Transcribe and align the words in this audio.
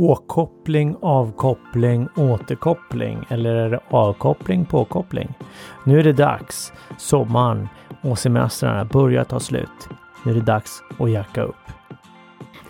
påkoppling, 0.00 0.96
avkoppling, 1.02 2.08
återkoppling 2.16 3.26
eller 3.28 3.54
är 3.54 3.70
det 3.70 3.80
avkoppling, 3.90 4.64
påkoppling? 4.64 5.34
Nu 5.84 5.98
är 5.98 6.04
det 6.04 6.12
dags. 6.12 6.72
Sommaren 6.98 7.68
och 8.02 8.18
semestrarna 8.18 8.84
börjar 8.84 9.24
ta 9.24 9.40
slut. 9.40 9.88
Nu 10.24 10.30
är 10.30 10.34
det 10.34 10.40
dags 10.40 10.82
att 10.98 11.10
jacka 11.10 11.42
upp. 11.42 11.56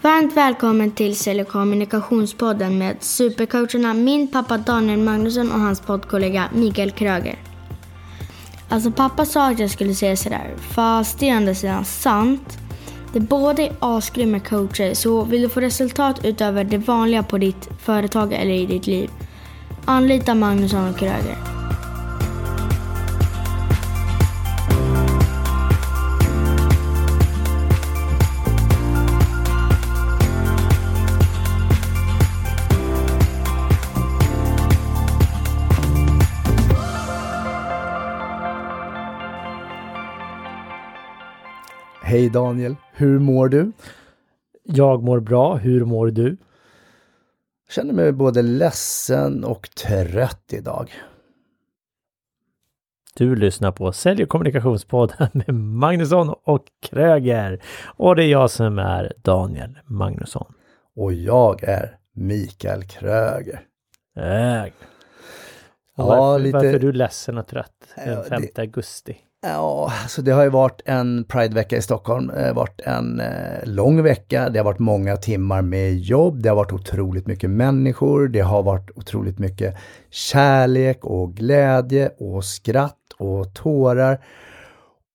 Varmt 0.02 0.36
välkommen 0.36 0.90
till 0.90 1.16
Sälj 1.16 1.42
och 1.42 1.48
kommunikationspodden 1.48 2.78
med 2.78 2.96
supercoacherna 3.00 3.94
min 3.94 4.28
pappa 4.28 4.58
Daniel 4.58 5.00
Magnusson 5.00 5.52
och 5.52 5.60
hans 5.60 5.80
poddkollega 5.80 6.44
Mikael 6.54 6.90
Kröger. 6.90 7.36
Alltså 8.68 8.90
pappa 8.90 9.24
sa 9.24 9.50
att 9.50 9.58
jag 9.58 9.70
skulle 9.70 9.94
säga 9.94 10.16
sådär, 10.16 10.54
fast 10.58 11.18
det 11.18 11.28
är 11.28 11.34
ändå 11.34 11.54
sidan 11.54 11.84
sant. 11.84 12.58
Det 13.12 13.20
båda 13.20 13.62
är 13.62 13.72
asgrymma 13.80 14.40
coacher, 14.40 14.94
så 14.94 15.24
vill 15.24 15.42
du 15.42 15.48
få 15.48 15.60
resultat 15.60 16.24
utöver 16.24 16.64
det 16.64 16.78
vanliga 16.78 17.22
på 17.22 17.38
ditt 17.38 17.68
företag 17.78 18.32
eller 18.32 18.54
i 18.54 18.66
ditt 18.66 18.86
liv, 18.86 19.10
anlita 19.84 20.34
Magnusson 20.34 20.90
och 20.90 20.98
Kröger. 20.98 21.36
Hej 42.20 42.30
Daniel, 42.30 42.76
hur 42.92 43.18
mår 43.18 43.48
du? 43.48 43.72
Jag 44.64 45.02
mår 45.02 45.20
bra. 45.20 45.56
Hur 45.56 45.84
mår 45.84 46.06
du? 46.10 46.36
Jag 47.66 47.72
känner 47.74 47.92
mig 47.94 48.12
både 48.12 48.42
ledsen 48.42 49.44
och 49.44 49.70
trött 49.70 50.44
idag. 50.52 50.90
Du 53.14 53.36
lyssnar 53.36 53.72
på 53.72 53.92
Sälj 53.92 54.22
och 54.22 54.28
kommunikationspodden 54.28 55.28
med 55.32 55.54
Magnusson 55.54 56.34
och 56.44 56.64
Kröger. 56.82 57.62
Och 57.96 58.16
det 58.16 58.24
är 58.24 58.28
jag 58.28 58.50
som 58.50 58.78
är 58.78 59.12
Daniel 59.22 59.78
Magnusson. 59.84 60.54
Och 60.96 61.12
jag 61.12 61.64
är 61.64 61.98
Mikael 62.12 62.82
Kröger. 62.84 63.60
Äg. 64.16 64.72
Ja, 65.96 66.06
varför, 66.06 66.44
lite- 66.44 66.56
varför 66.56 66.74
är 66.74 66.78
du 66.78 66.92
ledsen 66.92 67.38
och 67.38 67.46
trött 67.46 67.72
den 67.96 68.12
Ja, 68.14 68.22
5 68.22 68.42
det- 68.42 68.58
augusti? 68.58 69.16
Ja, 69.42 69.92
så 70.08 70.22
det 70.22 70.32
har 70.32 70.42
ju 70.42 70.50
varit 70.50 70.80
en 70.84 71.24
Pridevecka 71.24 71.76
i 71.76 71.82
Stockholm. 71.82 72.26
Det 72.26 72.46
har 72.46 72.54
varit 72.54 72.80
en 72.80 73.20
eh, 73.20 73.64
lång 73.64 74.02
vecka. 74.02 74.48
Det 74.48 74.58
har 74.58 74.64
varit 74.64 74.78
många 74.78 75.16
timmar 75.16 75.62
med 75.62 75.98
jobb. 75.98 76.42
Det 76.42 76.48
har 76.48 76.56
varit 76.56 76.72
otroligt 76.72 77.26
mycket 77.26 77.50
människor. 77.50 78.28
Det 78.28 78.40
har 78.40 78.62
varit 78.62 78.90
otroligt 78.94 79.38
mycket 79.38 79.76
kärlek 80.10 81.04
och 81.04 81.34
glädje 81.34 82.08
och 82.18 82.44
skratt 82.44 82.96
och 83.18 83.54
tårar. 83.54 84.24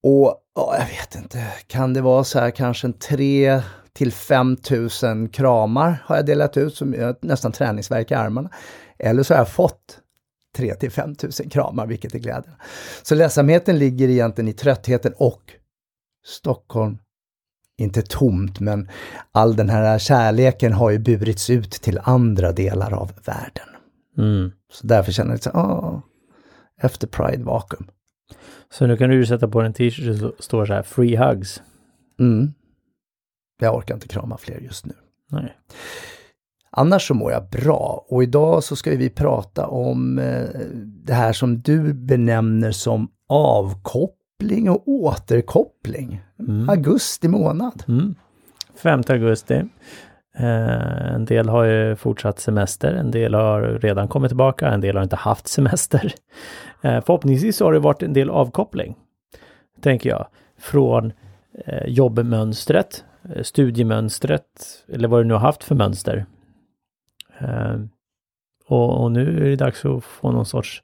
Och 0.03 0.35
ja, 0.55 0.75
jag 0.79 0.85
vet 0.85 1.15
inte, 1.15 1.43
kan 1.67 1.93
det 1.93 2.01
vara 2.01 2.23
så 2.23 2.39
här 2.39 2.51
kanske 2.51 2.87
en 2.87 2.93
tre 2.93 3.61
till 3.93 4.11
5 4.11 4.57
000 5.03 5.29
kramar 5.29 6.03
har 6.05 6.15
jag 6.15 6.25
delat 6.25 6.57
ut 6.57 6.75
som 6.75 6.93
jag 6.93 7.15
nästan 7.21 7.51
träningsvärk 7.51 8.11
i 8.11 8.13
armarna. 8.13 8.49
Eller 8.99 9.23
så 9.23 9.33
har 9.33 9.39
jag 9.39 9.49
fått 9.49 9.99
3 10.55 10.75
till 10.75 10.91
5 10.91 11.15
tusen 11.15 11.49
kramar, 11.49 11.87
vilket 11.87 12.15
är 12.15 12.19
glädjen. 12.19 12.55
Så 13.03 13.15
ledsamheten 13.15 13.79
ligger 13.79 14.09
egentligen 14.09 14.47
i 14.47 14.53
tröttheten 14.53 15.13
och 15.17 15.41
Stockholm, 16.25 16.97
inte 17.77 18.01
tomt, 18.01 18.59
men 18.59 18.89
all 19.31 19.55
den 19.55 19.69
här 19.69 19.99
kärleken 19.99 20.73
har 20.73 20.89
ju 20.89 20.99
burits 20.99 21.49
ut 21.49 21.71
till 21.71 21.99
andra 22.03 22.51
delar 22.51 22.93
av 22.93 23.11
världen. 23.25 23.67
Mm. 24.17 24.51
Så 24.71 24.87
därför 24.87 25.11
känner 25.11 25.39
jag 25.43 25.53
här, 25.53 25.61
ah, 25.61 26.01
efter 26.81 27.07
Pride 27.07 27.43
vakuum. 27.43 27.87
Så 28.69 28.87
nu 28.87 28.97
kan 28.97 29.09
du 29.09 29.25
sätta 29.25 29.47
på 29.47 29.61
en 29.61 29.73
t-shirt 29.73 30.19
som 30.19 30.31
står 30.39 30.65
så 30.65 30.73
här 30.73 30.83
Free 30.83 31.15
hugs. 31.15 31.61
Mm. 32.19 32.53
Jag 33.59 33.75
orkar 33.75 33.95
inte 33.95 34.07
krama 34.07 34.37
fler 34.37 34.59
just 34.59 34.85
nu. 34.85 34.93
Nej. 35.31 35.57
Annars 36.77 37.07
så 37.07 37.13
mår 37.13 37.31
jag 37.31 37.49
bra 37.49 38.05
och 38.07 38.23
idag 38.23 38.63
så 38.63 38.75
ska 38.75 38.89
vi 38.89 39.09
prata 39.09 39.67
om 39.67 40.19
eh, 40.19 40.43
det 40.83 41.13
här 41.13 41.33
som 41.33 41.61
du 41.61 41.93
benämner 41.93 42.71
som 42.71 43.07
avkoppling 43.29 44.69
och 44.69 44.87
återkoppling. 44.87 46.21
Augusti 46.69 47.27
månad. 47.27 47.83
Mm. 47.87 48.15
5 48.75 49.03
augusti. 49.09 49.63
Eh, 50.37 51.13
en 51.13 51.25
del 51.25 51.49
har 51.49 51.63
ju 51.63 51.95
fortsatt 51.95 52.39
semester, 52.39 52.93
en 52.93 53.11
del 53.11 53.33
har 53.33 53.61
redan 53.61 54.07
kommit 54.07 54.29
tillbaka, 54.29 54.69
en 54.69 54.81
del 54.81 54.95
har 54.95 55.03
inte 55.03 55.15
haft 55.15 55.47
semester. 55.47 56.13
Eh, 56.81 57.01
förhoppningsvis 57.05 57.59
har 57.59 57.73
det 57.73 57.79
varit 57.79 58.03
en 58.03 58.13
del 58.13 58.29
avkoppling, 58.29 58.95
tänker 59.81 60.09
jag, 60.09 60.27
från 60.59 61.13
eh, 61.65 61.87
jobbmönstret, 61.87 63.03
studiemönstret 63.41 64.43
eller 64.93 65.07
vad 65.07 65.19
du 65.19 65.23
nu 65.23 65.33
har 65.33 65.41
haft 65.41 65.63
för 65.63 65.75
mönster. 65.75 66.25
Eh, 67.39 67.75
och, 68.67 69.03
och 69.03 69.11
nu 69.11 69.45
är 69.45 69.49
det 69.49 69.55
dags 69.55 69.85
att 69.85 70.03
få 70.03 70.31
någon 70.31 70.45
sorts 70.45 70.83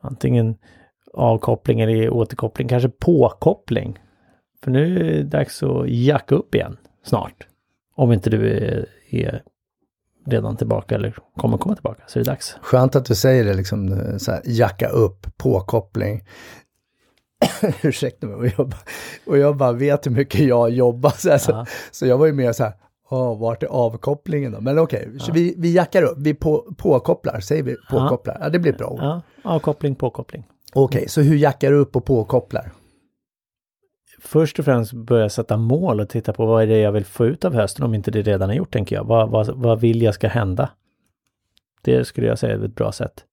antingen 0.00 0.56
avkoppling 1.14 1.80
eller 1.80 2.10
återkoppling, 2.10 2.68
kanske 2.68 2.88
påkoppling. 2.88 3.98
För 4.64 4.70
nu 4.70 4.98
är 4.98 5.04
det 5.04 5.22
dags 5.22 5.62
att 5.62 5.88
jacka 5.88 6.34
upp 6.34 6.54
igen 6.54 6.76
snart. 7.04 7.46
Om 7.94 8.12
inte 8.12 8.30
du 8.30 8.50
är, 8.50 8.86
är 9.10 9.42
redan 10.26 10.56
tillbaka 10.56 10.94
eller 10.94 11.16
kommer 11.36 11.58
komma 11.58 11.74
tillbaka 11.74 12.02
så 12.06 12.18
är 12.18 12.24
det 12.24 12.30
dags. 12.30 12.56
Skönt 12.60 12.96
att 12.96 13.04
du 13.04 13.14
säger 13.14 13.44
det, 13.44 13.54
liksom 13.54 14.14
så 14.18 14.32
här, 14.32 14.42
jacka 14.44 14.88
upp, 14.88 15.26
påkoppling. 15.36 16.24
Ursäkta 17.82 18.26
mig, 18.26 18.36
och 18.36 18.46
jag, 18.46 18.68
bara, 18.68 18.80
och 19.26 19.38
jag 19.38 19.56
bara 19.56 19.72
vet 19.72 20.06
hur 20.06 20.10
mycket 20.10 20.40
jag 20.40 20.70
jobbar. 20.70 21.10
Så, 21.10 21.30
här, 21.30 21.38
så, 21.38 21.50
Ja. 21.50 21.66
så 21.90 22.06
jag 22.06 22.18
var 22.18 22.26
ju 22.26 22.32
mer 22.32 22.52
så 22.52 22.64
här, 22.64 22.72
Åh, 23.10 23.38
vart 23.38 23.62
är 23.62 23.66
avkopplingen 23.66 24.52
då? 24.52 24.60
Men 24.60 24.78
okej, 24.78 25.08
så 25.18 25.32
vi, 25.32 25.54
vi 25.58 25.74
jackar 25.74 26.02
upp, 26.02 26.18
vi 26.18 26.34
på, 26.34 26.74
påkopplar, 26.76 27.40
säger 27.40 27.62
vi 27.62 27.76
påkopplar? 27.90 28.38
Ja, 28.40 28.48
det 28.48 28.58
blir 28.58 28.72
ett 28.72 28.78
bra 28.78 28.88
ord. 28.88 29.00
Ja, 29.02 29.22
avkoppling, 29.42 29.94
påkoppling. 29.94 30.44
Okej, 30.74 31.08
så 31.08 31.20
hur 31.20 31.36
jackar 31.36 31.70
du 31.70 31.76
upp 31.76 31.96
och 31.96 32.04
påkopplar? 32.04 32.72
Först 34.20 34.58
och 34.58 34.64
främst 34.64 34.92
börja 34.92 35.28
sätta 35.28 35.56
mål 35.56 36.00
och 36.00 36.08
titta 36.08 36.32
på 36.32 36.46
vad 36.46 36.62
är 36.62 36.66
det 36.66 36.78
jag 36.78 36.92
vill 36.92 37.04
få 37.04 37.26
ut 37.26 37.44
av 37.44 37.54
hösten 37.54 37.84
om 37.84 37.94
inte 37.94 38.10
det 38.10 38.22
redan 38.22 38.50
är 38.50 38.54
gjort 38.54 38.72
tänker 38.72 38.96
jag. 38.96 39.04
Vad, 39.04 39.30
vad, 39.30 39.48
vad 39.48 39.80
vill 39.80 40.02
jag 40.02 40.14
ska 40.14 40.28
hända? 40.28 40.70
Det 41.82 42.04
skulle 42.04 42.26
jag 42.26 42.38
säga 42.38 42.54
är 42.54 42.64
ett 42.64 42.74
bra 42.74 42.92
sätt. 42.92 43.24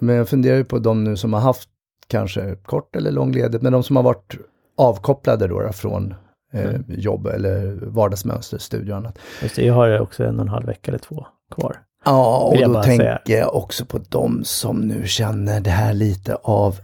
Men 0.00 0.16
jag 0.16 0.28
funderar 0.28 0.56
ju 0.56 0.64
på 0.64 0.78
de 0.78 1.04
nu 1.04 1.16
som 1.16 1.32
har 1.32 1.40
haft 1.40 1.68
kanske 2.06 2.56
kort 2.56 2.96
eller 2.96 3.10
lång 3.10 3.32
ledighet, 3.32 3.62
men 3.62 3.72
de 3.72 3.82
som 3.82 3.96
har 3.96 4.02
varit 4.02 4.34
avkopplade 4.76 5.48
då, 5.48 5.60
då 5.60 5.72
från 5.72 6.14
eh, 6.52 6.80
jobb 6.88 7.26
eller 7.26 7.78
vardagsmönster, 7.82 8.58
studier 8.58 8.90
och 8.90 8.96
annat. 8.96 9.18
Just 9.42 9.56
det, 9.56 9.64
jag 9.64 9.74
har 9.74 10.00
också 10.00 10.24
en 10.24 10.36
och 10.36 10.42
en 10.42 10.48
halv 10.48 10.66
vecka 10.66 10.90
eller 10.90 10.98
två 10.98 11.26
kvar. 11.54 11.76
Ja, 12.04 12.38
och 12.38 12.72
då 12.72 12.82
tänker 12.82 13.20
jag 13.26 13.54
också 13.54 13.84
på 13.84 14.00
de 14.08 14.44
som 14.44 14.76
nu 14.76 15.06
känner 15.06 15.60
det 15.60 15.70
här 15.70 15.94
lite 15.94 16.34
av 16.34 16.80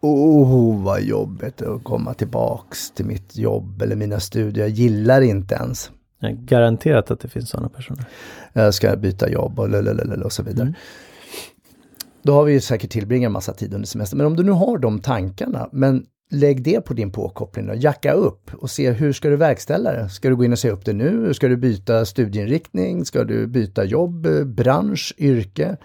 Oh, 0.00 0.84
vad 0.84 1.02
jobbigt 1.02 1.62
att 1.62 1.84
komma 1.84 2.14
tillbaks 2.14 2.90
till 2.90 3.04
mitt 3.04 3.36
jobb 3.36 3.82
eller 3.82 3.96
mina 3.96 4.20
studier. 4.20 4.64
Jag 4.64 4.74
gillar 4.74 5.20
inte 5.20 5.54
ens. 5.54 5.90
Garanterat 6.20 7.10
att 7.10 7.20
det 7.20 7.28
finns 7.28 7.50
sådana 7.50 7.68
personer. 7.68 8.04
Jag 8.52 8.74
ska 8.74 8.96
byta 8.96 9.30
jobb 9.30 9.60
och, 9.60 9.68
och 10.24 10.32
så 10.32 10.42
vidare. 10.42 10.62
Mm. 10.62 10.74
Då 12.22 12.32
har 12.32 12.44
vi 12.44 12.52
ju 12.52 12.60
säkert 12.60 12.90
tillbringat 12.90 13.26
en 13.26 13.32
massa 13.32 13.52
tid 13.52 13.74
under 13.74 13.86
semestern. 13.86 14.18
Men 14.18 14.26
om 14.26 14.36
du 14.36 14.42
nu 14.42 14.52
har 14.52 14.78
de 14.78 14.98
tankarna, 14.98 15.68
men 15.72 16.06
lägg 16.30 16.62
det 16.62 16.80
på 16.80 16.94
din 16.94 17.10
påkoppling 17.12 17.70
och 17.70 17.76
jacka 17.76 18.12
upp 18.12 18.50
och 18.54 18.70
se 18.70 18.90
hur 18.90 19.12
ska 19.12 19.28
du 19.28 19.36
verkställa 19.36 19.92
det? 19.92 20.08
Ska 20.08 20.28
du 20.28 20.36
gå 20.36 20.44
in 20.44 20.52
och 20.52 20.58
säga 20.58 20.72
upp 20.74 20.84
det 20.84 20.92
nu? 20.92 21.34
Ska 21.34 21.48
du 21.48 21.56
byta 21.56 22.04
studieinriktning? 22.04 23.04
Ska 23.04 23.24
du 23.24 23.46
byta 23.46 23.84
jobb, 23.84 24.26
bransch, 24.46 25.14
yrke? 25.18 25.76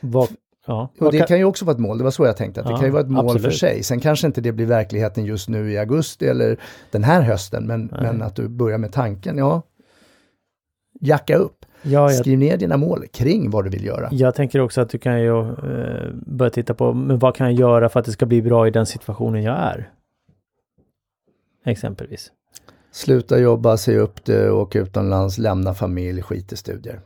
Vad, 0.00 0.28
ja, 0.66 0.90
Och 1.00 1.12
det 1.12 1.18
kan- 1.18 1.26
kan 1.26 1.38
ju 1.38 1.44
också 1.44 1.64
vara 1.64 1.74
ett 1.74 1.80
mål, 1.80 1.98
det 1.98 2.04
var 2.04 2.10
så 2.10 2.24
jag 2.26 2.36
tänkte, 2.36 2.60
att 2.60 2.66
det 2.66 2.72
Ja, 2.72 2.76
kan 2.76 2.86
ju 2.86 2.92
vara 2.92 3.02
ett 3.02 3.10
mål 3.10 3.28
för 3.28 3.34
absolut. 3.34 3.58
sig. 3.58 3.82
Sen 3.82 4.00
kanske 4.00 4.26
inte 4.26 4.40
det 4.40 4.52
blir 4.52 4.66
verkligheten 4.66 5.24
just 5.24 5.48
nu 5.48 5.72
i 5.72 5.78
augusti 5.78 6.26
eller 6.26 6.60
den 6.90 7.04
här 7.04 7.22
hösten, 7.22 7.66
men, 7.66 7.86
men 7.86 8.22
att 8.22 8.36
du 8.36 8.48
börjar 8.48 8.78
med 8.78 8.92
tanken, 8.92 9.38
ja. 9.38 9.62
Jacka 11.00 11.36
upp, 11.36 11.63
ja, 11.84 12.10
jag, 12.10 12.14
skriv 12.14 12.38
ner 12.38 12.56
dina 12.56 12.76
mål 12.76 13.06
kring 13.12 13.50
vad 13.50 13.64
du 13.64 13.70
vill 13.70 13.84
göra. 13.84 14.08
jag 14.12 14.34
tänker 14.34 14.60
också 14.60 14.80
att 14.80 14.90
du 14.90 14.98
kan 14.98 15.20
ju 15.20 15.40
eh, 15.40 16.10
börja 16.12 16.50
titta 16.50 16.74
på, 16.74 16.92
men 16.92 17.18
vad 17.18 17.36
kan 17.36 17.46
jag 17.46 17.60
göra 17.60 17.88
för 17.88 18.00
att 18.00 18.06
det 18.06 18.12
ska 18.12 18.26
bli 18.26 18.42
bra 18.42 18.66
i 18.66 18.70
den 18.70 18.86
situationen 18.86 19.42
jag 19.42 19.56
är? 19.56 19.90
Exempelvis. 21.64 22.32
Sluta 22.92 23.38
jobba, 23.38 23.76
säg 23.76 23.96
upp 23.96 24.24
det, 24.24 24.50
åka 24.50 24.78
utomlands, 24.78 25.38
lämna 25.38 25.74
familj, 25.74 26.22
skit 26.22 26.52
i 26.52 26.56
studier. 26.56 27.00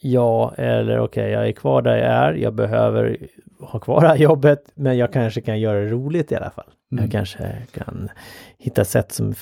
Ja, 0.00 0.54
eller 0.56 0.98
okej, 0.98 1.30
jag 1.30 1.48
är 1.48 1.52
kvar 1.52 1.82
där 1.82 1.96
jag 1.96 2.06
är, 2.06 2.32
jag 2.32 2.54
behöver 2.54 3.16
ha 3.60 3.78
kvar 3.78 4.00
det 4.00 4.08
här 4.08 4.16
jobbet, 4.16 4.62
men 4.74 4.98
jag 4.98 5.12
kanske 5.12 5.40
kan 5.40 5.60
göra 5.60 5.80
det 5.80 5.88
roligt 5.88 6.32
i 6.32 6.36
alla 6.36 6.50
fall. 6.50 6.70
Mm. 6.92 7.04
Jag 7.04 7.12
kanske 7.12 7.56
kan 7.72 8.08
hitta 8.58 8.84
sätt 8.84 9.12
som 9.12 9.34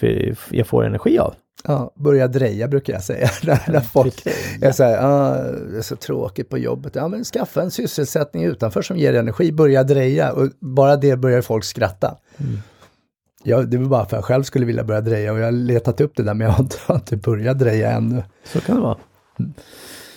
jag 0.51 0.67
får 0.67 0.85
energi 0.85 1.19
av. 1.19 1.35
Ja, 1.65 1.93
börja 1.95 2.29
dreja 2.29 2.69
brukar 2.69 2.93
jag 2.93 3.05
säga. 3.05 3.31
när 3.69 3.81
folk 3.81 4.27
är 4.61 4.73
så 4.73 4.85
här, 4.85 4.99
ah, 5.01 5.35
det 5.73 5.79
är 5.79 5.83
så 5.83 5.97
tråkigt 5.97 6.49
på 6.49 6.59
jobbet. 6.59 6.95
Ja, 6.95 7.09
men 7.09 7.25
skaffa 7.25 7.63
en 7.63 7.71
sysselsättning 7.71 8.45
utanför 8.45 8.83
som 8.83 8.97
ger 8.97 9.15
energi, 9.15 9.53
börja 9.53 9.85
dreja. 9.85 10.33
Och 10.33 10.49
bara 10.61 10.97
det 10.97 11.17
börjar 11.17 11.43
folk 11.43 11.65
skratta. 11.65 12.17
Mm. 12.37 12.59
Ja, 13.43 13.63
det 13.63 13.79
var 13.79 13.87
bara 13.87 14.05
för 14.05 14.07
att 14.07 14.13
jag 14.13 14.25
själv 14.25 14.43
skulle 14.43 14.67
vilja 14.67 14.85
börja 14.85 15.01
dreja 15.01 15.33
och 15.33 15.39
jag 15.39 15.45
har 15.45 15.53
letat 15.53 16.01
upp 16.01 16.17
det 16.17 16.23
där 16.23 16.35
men 16.35 16.47
jag 16.47 16.55
har 16.55 16.63
inte, 16.65 16.77
har 16.87 16.95
inte 16.95 17.17
börjat 17.17 17.59
dreja 17.59 17.91
ännu. 17.91 18.23
Så 18.45 18.61
kan 18.61 18.77
det 18.77 18.83
vara. 18.83 18.99
Mm. 19.39 19.53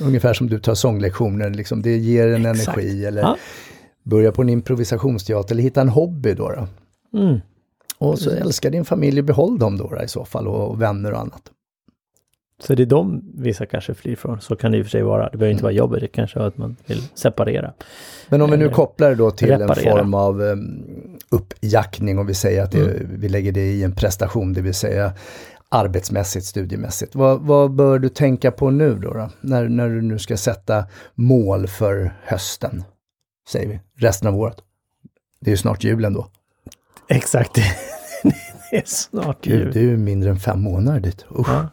Ungefär 0.02 0.34
som 0.34 0.50
du 0.50 0.60
tar 0.60 0.76
sånglektioner, 0.76 1.50
liksom, 1.50 1.82
det 1.82 1.98
ger 1.98 2.28
en 2.28 2.46
Exakt. 2.46 2.78
energi. 2.78 3.06
Eller 3.06 3.22
ja. 3.22 3.38
börja 4.04 4.32
på 4.32 4.42
en 4.42 4.50
improvisationsteater 4.50 5.56
eller 5.56 5.64
hitta 5.64 5.82
en 5.82 5.90
hobby 5.90 6.34
då. 6.34 6.50
då. 6.50 6.68
Mm. 7.20 7.40
Och 8.04 8.20
så 8.20 8.30
älska 8.30 8.70
din 8.70 8.86
familj 8.86 9.20
och 9.20 9.26
behåll 9.26 9.60
dem 9.60 9.78
då, 9.78 9.88
då 9.88 10.04
i 10.04 10.08
så 10.08 10.26
fall 10.26 10.48
och 10.48 10.82
vänner 10.82 11.12
och 11.12 11.20
annat. 11.20 11.52
Så 12.60 12.76
det 12.76 12.84
är 12.84 12.88
de 12.88 13.22
vissa 13.36 13.66
kanske 13.66 13.94
flyr 13.94 14.16
från. 14.16 14.42
Så 14.42 14.56
kan 14.56 14.72
det 14.72 14.78
i 14.78 14.82
och 14.82 14.86
för 14.86 14.92
sig 14.92 15.04
vara. 15.04 15.30
Det 15.30 15.38
behöver 15.38 15.52
inte 15.52 15.64
vara 15.64 15.74
jobbet, 15.74 16.02
det 16.02 16.08
kanske 16.08 16.40
är 16.40 16.44
att 16.44 16.58
man 16.58 16.76
vill 16.86 17.04
separera. 17.14 17.74
Men 18.30 18.42
om 18.42 18.52
vi 18.52 18.58
nu 18.58 18.70
kopplar 18.70 19.10
det 19.10 19.16
då 19.16 19.32
till 19.32 19.48
reparera. 19.48 19.92
en 19.92 19.98
form 19.98 20.14
av 20.14 20.42
um, 20.42 20.86
uppjackning 21.30 22.20
och 22.20 22.30
vi 22.30 22.34
säger 22.34 22.64
att 22.64 22.72
det, 22.72 22.82
mm. 22.82 23.20
vi 23.20 23.30
lägger 23.30 23.52
det 23.52 23.72
i 23.72 23.84
en 23.84 23.96
prestation, 23.96 24.54
det 24.54 24.62
vill 24.62 24.74
säga 24.74 25.14
arbetsmässigt, 25.70 26.46
studiemässigt. 26.46 27.16
Vad, 27.16 27.42
vad 27.42 27.72
bör 27.72 28.00
du 28.00 28.10
tänka 28.10 28.52
på 28.52 28.70
nu 28.70 28.96
då, 28.96 29.14
då? 29.14 29.30
När, 29.42 29.70
när 29.70 29.90
du 29.90 30.02
nu 30.02 30.20
ska 30.20 30.38
sätta 30.38 30.86
mål 31.16 31.68
för 31.68 32.14
hösten, 32.24 32.84
säger 33.50 33.68
vi, 33.68 33.80
resten 33.98 34.28
av 34.28 34.36
året? 34.36 34.58
Det 35.40 35.50
är 35.50 35.54
ju 35.54 35.58
snart 35.58 35.84
julen 35.84 36.14
då. 36.14 36.28
Exakt, 37.08 37.58
är 38.78 38.84
snart 38.86 39.46
jul. 39.46 39.72
Det 39.74 39.80
är 39.80 39.84
ju 39.84 39.98
mindre 39.98 40.30
än 40.30 40.40
fem 40.40 40.62
månader 40.62 41.00
dit. 41.00 41.26
Usch. 41.40 41.50
Ja. 41.50 41.68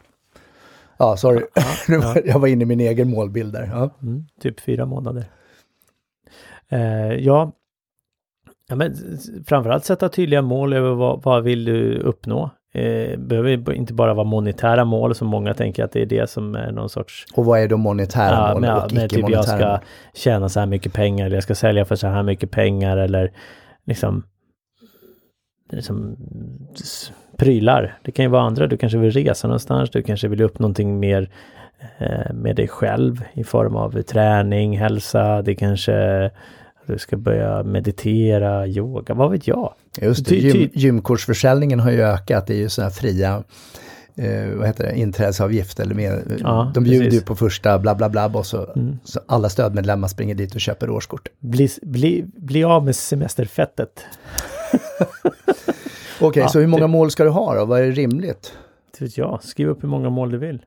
Ja, 1.01 1.17
sorry. 1.17 1.45
Ja, 1.53 1.63
ja. 1.87 2.15
jag 2.25 2.39
var 2.39 2.47
inne 2.47 2.63
i 2.63 2.65
min 2.65 2.79
egen 2.79 3.09
målbild 3.09 3.53
där. 3.53 3.69
Ja. 3.73 3.89
Mm, 4.01 4.25
typ 4.41 4.59
fyra 4.59 4.85
månader. 4.85 5.25
Eh, 6.69 7.13
ja, 7.13 7.51
ja 8.69 8.75
men 8.75 8.95
framförallt 9.47 9.85
sätta 9.85 10.09
tydliga 10.09 10.41
mål 10.41 10.73
över 10.73 10.93
vad, 10.93 11.23
vad 11.23 11.43
vill 11.43 11.65
du 11.65 11.97
uppnå. 11.97 12.49
Eh, 12.73 13.19
behöver 13.19 13.73
inte 13.73 13.93
bara 13.93 14.13
vara 14.13 14.27
monetära 14.27 14.85
mål 14.85 15.15
som 15.15 15.27
många 15.27 15.53
tänker 15.53 15.83
att 15.83 15.91
det 15.91 16.01
är 16.01 16.05
det 16.05 16.29
som 16.29 16.55
är 16.55 16.71
någon 16.71 16.89
sorts... 16.89 17.25
Och 17.33 17.45
vad 17.45 17.59
är 17.59 17.67
då 17.67 17.77
monetära 17.77 18.53
ja, 18.53 18.53
mål 18.53 18.85
och 18.85 18.91
icke 18.91 19.07
typ 19.07 19.29
jag 19.29 19.45
ska 19.45 19.79
tjäna 20.13 20.49
så 20.49 20.59
här 20.59 20.67
mycket 20.67 20.93
pengar 20.93 21.25
eller 21.25 21.35
jag 21.35 21.43
ska 21.43 21.55
sälja 21.55 21.85
för 21.85 21.95
så 21.95 22.07
här 22.07 22.23
mycket 22.23 22.51
pengar 22.51 22.97
eller 22.97 23.31
liksom 23.85 24.23
liksom, 25.71 26.17
prylar. 27.37 27.97
Det 28.01 28.11
kan 28.11 28.25
ju 28.25 28.29
vara 28.29 28.41
andra, 28.41 28.67
du 28.67 28.77
kanske 28.77 28.97
vill 28.97 29.11
resa 29.11 29.47
någonstans, 29.47 29.89
du 29.89 30.03
kanske 30.03 30.27
vill 30.27 30.41
upp 30.41 30.59
någonting 30.59 30.99
mer 30.99 31.29
eh, 31.97 32.33
med 32.33 32.55
dig 32.55 32.67
själv 32.67 33.23
i 33.33 33.43
form 33.43 33.75
av 33.75 34.01
träning, 34.01 34.77
hälsa, 34.77 35.41
det 35.41 35.55
kanske 35.55 36.29
du 36.85 36.97
ska 36.97 37.17
börja 37.17 37.63
meditera, 37.63 38.67
yoga, 38.67 39.13
vad 39.13 39.31
vet 39.31 39.47
jag? 39.47 39.73
Just 40.01 40.25
det, 40.25 40.35
Gym, 40.35 40.69
gymkursförsäljningen 40.73 41.79
har 41.79 41.91
ju 41.91 42.01
ökat, 42.01 42.47
det 42.47 42.53
är 42.53 42.57
ju 42.57 42.69
sådana 42.69 42.89
här 42.89 42.95
fria 42.95 43.43
eh, 44.15 44.57
vad 44.57 44.67
heter 44.67 44.83
det, 44.83 44.99
inträdesavgift 44.99 45.79
eller 45.79 45.95
mer. 45.95 46.23
Ja, 46.39 46.71
de 46.73 46.83
bjuder 46.83 47.11
ju 47.11 47.21
på 47.21 47.35
första 47.35 47.79
bla 47.79 47.95
bla 47.95 48.09
bla 48.09 48.27
och 48.27 48.45
så, 48.45 48.71
mm. 48.75 48.99
så 49.03 49.19
alla 49.27 49.49
stödmedlemmar 49.49 50.07
springer 50.07 50.35
dit 50.35 50.55
och 50.55 50.61
köper 50.61 50.89
årskort. 50.89 51.29
Bli, 51.39 51.69
bli, 51.81 52.25
bli 52.35 52.63
av 52.63 52.85
med 52.85 52.95
semesterfettet. 52.95 54.05
Okej, 56.21 56.27
okay, 56.27 56.43
ja, 56.43 56.49
så 56.49 56.59
hur 56.59 56.67
många 56.67 56.83
typ. 56.83 56.91
mål 56.91 57.11
ska 57.11 57.23
du 57.23 57.29
ha 57.29 57.55
då? 57.55 57.65
Vad 57.65 57.81
är 57.81 57.91
rimligt? 57.91 58.53
Det 58.97 59.05
vet 59.05 59.17
jag, 59.17 59.43
skriv 59.43 59.69
upp 59.69 59.83
hur 59.83 59.89
många 59.89 60.09
mål 60.09 60.31
du 60.31 60.37
vill. 60.37 60.61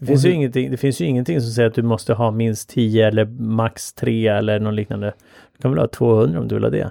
Det 0.00 0.06
finns, 0.06 0.24
hur... 0.24 0.28
ju 0.28 0.34
ingenting, 0.34 0.70
det 0.70 0.76
finns 0.76 1.00
ju 1.00 1.04
ingenting 1.04 1.40
som 1.40 1.50
säger 1.50 1.68
att 1.68 1.74
du 1.74 1.82
måste 1.82 2.14
ha 2.14 2.30
minst 2.30 2.68
10 2.68 3.06
eller 3.06 3.24
max 3.24 3.92
3 3.92 4.28
eller 4.28 4.60
något 4.60 4.74
liknande. 4.74 5.12
Du 5.56 5.62
kan 5.62 5.70
väl 5.70 5.80
ha 5.80 5.88
200 5.88 6.40
om 6.40 6.48
du 6.48 6.54
vill 6.54 6.64
ha 6.64 6.70
det. 6.70 6.90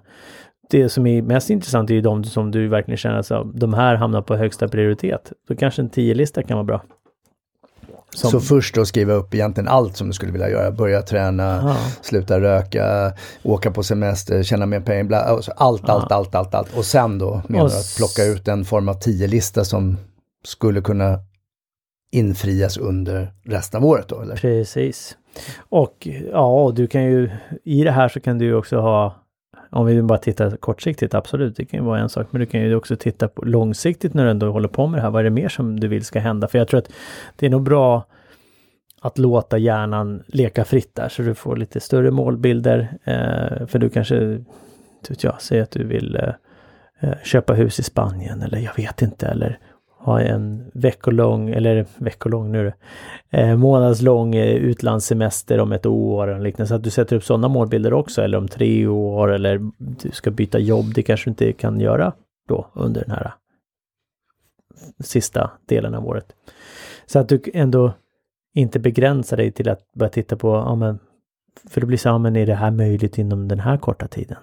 Det 0.69 0.89
som 0.89 1.07
är 1.07 1.21
mest 1.21 1.49
intressant 1.49 1.89
är 1.89 1.93
ju 1.93 2.01
de 2.01 2.23
som 2.23 2.51
du 2.51 2.67
verkligen 2.67 2.97
känner 2.97 3.33
att 3.33 3.59
de 3.59 3.73
här 3.73 3.95
hamnar 3.95 4.21
på 4.21 4.35
högsta 4.35 4.67
prioritet. 4.67 5.33
Då 5.47 5.55
kanske 5.55 5.81
en 5.81 5.89
10-lista 5.89 6.43
kan 6.43 6.57
vara 6.57 6.65
bra. 6.65 6.81
Som... 8.15 8.31
Så 8.31 8.39
först 8.39 8.75
då 8.75 8.85
skriva 8.85 9.13
upp 9.13 9.33
egentligen 9.33 9.67
allt 9.67 9.97
som 9.97 10.07
du 10.07 10.13
skulle 10.13 10.31
vilja 10.31 10.49
göra. 10.49 10.71
Börja 10.71 11.01
träna, 11.01 11.59
Aha. 11.59 11.77
sluta 12.01 12.39
röka, 12.41 13.13
åka 13.43 13.71
på 13.71 13.83
semester, 13.83 14.43
tjäna 14.43 14.65
mer 14.65 14.79
pengar. 14.79 15.03
Bla, 15.03 15.17
alltså 15.17 15.51
allt, 15.51 15.89
allt, 15.89 16.11
allt, 16.11 16.35
allt, 16.35 16.55
allt. 16.55 16.77
Och 16.77 16.85
sen 16.85 17.17
då 17.17 17.41
menar 17.47 17.69
du 17.69 17.75
att 17.75 17.93
plocka 17.97 18.23
ut 18.23 18.47
en 18.47 18.65
form 18.65 18.89
av 18.89 18.93
tio-lista 18.93 19.65
som 19.65 19.97
skulle 20.43 20.81
kunna 20.81 21.19
infrias 22.11 22.77
under 22.77 23.33
resten 23.43 23.83
av 23.83 23.89
året 23.89 24.07
då? 24.07 24.21
Eller? 24.21 24.35
Precis. 24.35 25.17
Och 25.69 26.07
ja, 26.31 26.71
du 26.75 26.87
kan 26.87 27.03
ju 27.03 27.29
i 27.63 27.83
det 27.83 27.91
här 27.91 28.09
så 28.09 28.19
kan 28.19 28.37
du 28.37 28.45
ju 28.45 28.55
också 28.55 28.79
ha 28.79 29.20
om 29.71 29.85
vi 29.85 30.01
bara 30.01 30.17
tittar 30.17 30.57
kortsiktigt, 30.57 31.13
absolut, 31.13 31.55
det 31.55 31.65
kan 31.65 31.79
ju 31.79 31.85
vara 31.85 31.99
en 31.99 32.09
sak, 32.09 32.27
men 32.31 32.39
du 32.39 32.45
kan 32.45 32.61
ju 32.61 32.75
också 32.75 32.95
titta 32.95 33.27
på 33.27 33.45
långsiktigt 33.45 34.13
när 34.13 34.23
du 34.25 34.31
ändå 34.31 34.51
håller 34.51 34.67
på 34.67 34.87
med 34.87 34.97
det 34.97 35.01
här. 35.01 35.11
Vad 35.11 35.19
är 35.19 35.23
det 35.23 35.29
mer 35.29 35.49
som 35.49 35.79
du 35.79 35.87
vill 35.87 36.05
ska 36.05 36.19
hända? 36.19 36.47
För 36.47 36.57
jag 36.57 36.67
tror 36.67 36.77
att 36.77 36.91
det 37.35 37.45
är 37.45 37.49
nog 37.49 37.63
bra 37.63 38.05
att 39.01 39.17
låta 39.17 39.57
hjärnan 39.57 40.23
leka 40.27 40.65
fritt 40.65 40.95
där 40.95 41.09
så 41.09 41.21
du 41.21 41.35
får 41.35 41.55
lite 41.55 41.79
större 41.79 42.11
målbilder. 42.11 42.97
Eh, 43.03 43.67
för 43.67 43.79
du 43.79 43.89
kanske, 43.89 44.19
vet 45.09 45.23
jag, 45.23 45.41
säger 45.41 45.63
att 45.63 45.71
du 45.71 45.83
vill 45.83 46.15
eh, 46.15 46.33
eh, 46.99 47.17
köpa 47.23 47.53
hus 47.53 47.79
i 47.79 47.83
Spanien 47.83 48.41
eller 48.41 48.59
jag 48.59 48.75
vet 48.77 49.01
inte, 49.01 49.27
eller 49.27 49.59
ha 50.03 50.21
en 50.21 50.71
veckolång, 50.73 51.49
eller 51.49 51.85
veckolång 51.97 52.51
nu 52.51 52.73
eh, 53.29 53.57
månadslång 53.57 54.35
eh, 54.35 54.55
utlandssemester 54.55 55.59
om 55.59 55.71
ett 55.71 55.85
år 55.85 56.27
och 56.27 56.41
liknande. 56.41 56.67
Så 56.67 56.75
att 56.75 56.83
du 56.83 56.89
sätter 56.89 57.15
upp 57.15 57.23
sådana 57.23 57.47
målbilder 57.47 57.93
också 57.93 58.21
eller 58.21 58.37
om 58.37 58.47
tre 58.47 58.87
år 58.87 59.33
eller 59.33 59.59
du 59.77 60.11
ska 60.11 60.31
byta 60.31 60.59
jobb. 60.59 60.93
Det 60.95 61.03
kanske 61.03 61.29
du 61.29 61.31
inte 61.31 61.53
kan 61.53 61.79
göra 61.79 62.13
då 62.47 62.67
under 62.73 63.01
den 63.01 63.11
här 63.11 63.25
eh, 63.25 63.31
sista 65.03 65.51
delen 65.65 65.95
av 65.95 66.07
året. 66.07 66.33
Så 67.05 67.19
att 67.19 67.29
du 67.29 67.41
ändå 67.53 67.93
inte 68.53 68.79
begränsar 68.79 69.37
dig 69.37 69.51
till 69.51 69.69
att 69.69 69.93
börja 69.93 70.09
titta 70.09 70.35
på, 70.35 70.47
ja 70.47 70.75
men, 70.75 70.99
för 71.69 71.81
det 71.81 71.87
blir 71.87 71.97
så, 71.97 72.09
ja 72.09 72.17
men 72.17 72.35
är 72.35 72.45
det 72.45 72.55
här 72.55 72.71
möjligt 72.71 73.17
inom 73.17 73.47
den 73.47 73.59
här 73.59 73.77
korta 73.77 74.07
tiden? 74.07 74.37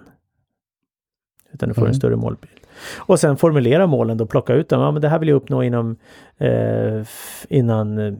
Utan 1.53 1.69
du 1.69 1.75
får 1.75 1.81
mm. 1.81 1.89
en 1.89 1.95
större 1.95 2.15
målbild. 2.15 2.53
Och 2.97 3.19
sen 3.19 3.37
formulera 3.37 3.87
målen 3.87 4.17
då, 4.17 4.25
plocka 4.25 4.53
ut 4.53 4.69
dem. 4.69 4.81
Ja, 4.81 4.91
men 4.91 5.01
det 5.01 5.09
här 5.09 5.19
vill 5.19 5.29
jag 5.29 5.35
uppnå 5.35 5.63
inom 5.63 5.95
eh, 6.37 7.03
innan 7.49 7.97
eh, 7.97 8.13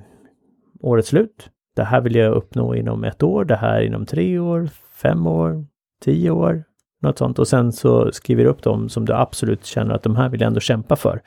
årets 0.81 1.09
slut. 1.09 1.49
Det 1.75 1.83
här 1.83 2.01
vill 2.01 2.15
jag 2.15 2.33
uppnå 2.33 2.75
inom 2.75 3.03
ett 3.03 3.23
år, 3.23 3.45
det 3.45 3.55
här 3.55 3.81
inom 3.81 4.05
tre 4.05 4.39
år, 4.39 4.69
fem 4.93 5.27
år, 5.27 5.65
tio 6.01 6.31
år, 6.31 6.63
något 7.01 7.17
sånt. 7.17 7.39
Och 7.39 7.47
sen 7.47 7.71
så 7.71 8.11
skriver 8.11 8.43
du 8.43 8.49
upp 8.49 8.63
dem 8.63 8.89
som 8.89 9.05
du 9.05 9.13
absolut 9.13 9.65
känner 9.65 9.95
att 9.95 10.03
de 10.03 10.15
här 10.15 10.29
vill 10.29 10.41
jag 10.41 10.47
ändå 10.47 10.59
kämpa 10.59 10.95
för. 10.95 11.21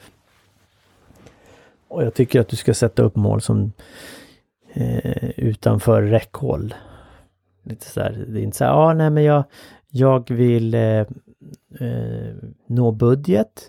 Och 1.89 2.05
jag 2.05 2.15
tycker 2.15 2.41
att 2.41 2.49
du 2.49 2.57
ska 2.57 2.75
sätta 2.75 3.03
upp 3.03 3.17
mål 3.17 3.41
som 3.41 3.73
eh, 4.73 5.31
utanför 5.37 6.03
räckhåll. 6.03 6.75
Lite 7.65 7.87
så 7.87 8.01
här, 8.01 8.25
det 8.29 8.41
är 8.41 8.43
inte 8.43 8.57
så 8.57 8.65
här, 8.65 8.73
ah, 8.73 8.95
nej 8.95 9.11
men 9.11 9.25
jag, 9.25 9.45
jag 9.91 10.31
vill 10.31 10.75
eh, 10.75 11.05
eh, 11.81 12.49
nå 12.67 12.93
budget. 12.93 13.69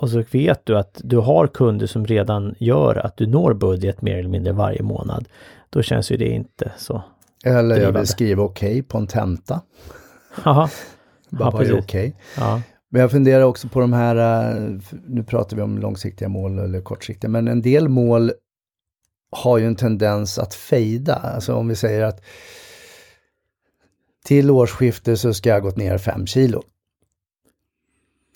Och 0.00 0.10
så 0.10 0.22
vet 0.30 0.66
du 0.66 0.78
att 0.78 1.00
du 1.04 1.16
har 1.16 1.46
kunder 1.46 1.86
som 1.86 2.06
redan 2.06 2.54
gör 2.58 2.96
att 2.96 3.16
du 3.16 3.26
når 3.26 3.54
budget 3.54 4.02
mer 4.02 4.18
eller 4.18 4.28
mindre 4.28 4.52
varje 4.52 4.82
månad. 4.82 5.28
Då 5.70 5.82
känns 5.82 6.10
ju 6.10 6.16
det 6.16 6.28
inte 6.28 6.72
så 6.76 7.02
Eller 7.44 7.80
jag 7.80 7.92
vill 7.92 8.06
skriva 8.06 8.42
okej 8.42 8.70
okay 8.70 8.82
på 8.82 8.98
en 8.98 9.06
tenta. 9.06 9.60
Bara 10.44 10.68
ja, 11.30 11.50
okej. 11.54 11.78
Okay. 11.78 12.12
Ja. 12.36 12.62
Men 12.88 13.00
jag 13.00 13.10
funderar 13.10 13.42
också 13.42 13.68
på 13.68 13.80
de 13.80 13.92
här, 13.92 14.16
eh, 14.16 14.78
nu 15.06 15.22
pratar 15.22 15.56
vi 15.56 15.62
om 15.62 15.78
långsiktiga 15.78 16.28
mål 16.28 16.58
eller 16.58 16.80
kortsiktiga, 16.80 17.30
men 17.30 17.48
en 17.48 17.62
del 17.62 17.88
mål 17.88 18.32
har 19.30 19.58
ju 19.58 19.66
en 19.66 19.76
tendens 19.76 20.38
att 20.38 20.54
fejda. 20.54 21.14
Alltså 21.14 21.54
om 21.54 21.68
vi 21.68 21.76
säger 21.76 22.04
att 22.04 22.20
till 24.24 24.50
årsskiftet 24.50 25.20
så 25.20 25.34
ska 25.34 25.48
jag 25.48 25.56
ha 25.56 25.60
gått 25.60 25.76
ner 25.76 25.98
5 25.98 26.26
kilo. 26.26 26.62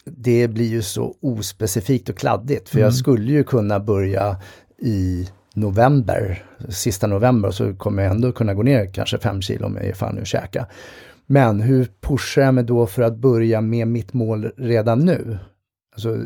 Det 0.04 0.49
blir 0.49 0.69
ju 0.69 0.83
så 0.83 1.14
ospecifikt 1.21 2.09
och 2.09 2.16
kladdigt 2.16 2.69
för 2.69 2.76
mm. 2.76 2.85
jag 2.85 2.95
skulle 2.95 3.33
ju 3.33 3.45
kunna 3.45 3.80
börja 3.80 4.37
i 4.78 5.28
november, 5.54 6.45
sista 6.69 7.07
november, 7.07 7.50
så 7.50 7.75
kommer 7.75 8.02
jag 8.02 8.12
ändå 8.12 8.33
kunna 8.33 8.54
gå 8.54 8.62
ner 8.62 8.92
kanske 8.92 9.19
5 9.19 9.42
kilo 9.42 9.66
om 9.66 9.76
jag 9.76 9.85
ger 9.85 9.92
fan 9.92 10.14
nu 10.14 10.25
käka. 10.25 10.66
Men 11.26 11.61
hur 11.61 11.88
pushar 12.00 12.42
jag 12.42 12.54
mig 12.54 12.64
då 12.64 12.87
för 12.87 13.02
att 13.02 13.16
börja 13.16 13.61
med 13.61 13.88
mitt 13.88 14.12
mål 14.12 14.52
redan 14.57 14.99
nu? 14.99 15.38
Alltså 15.92 16.16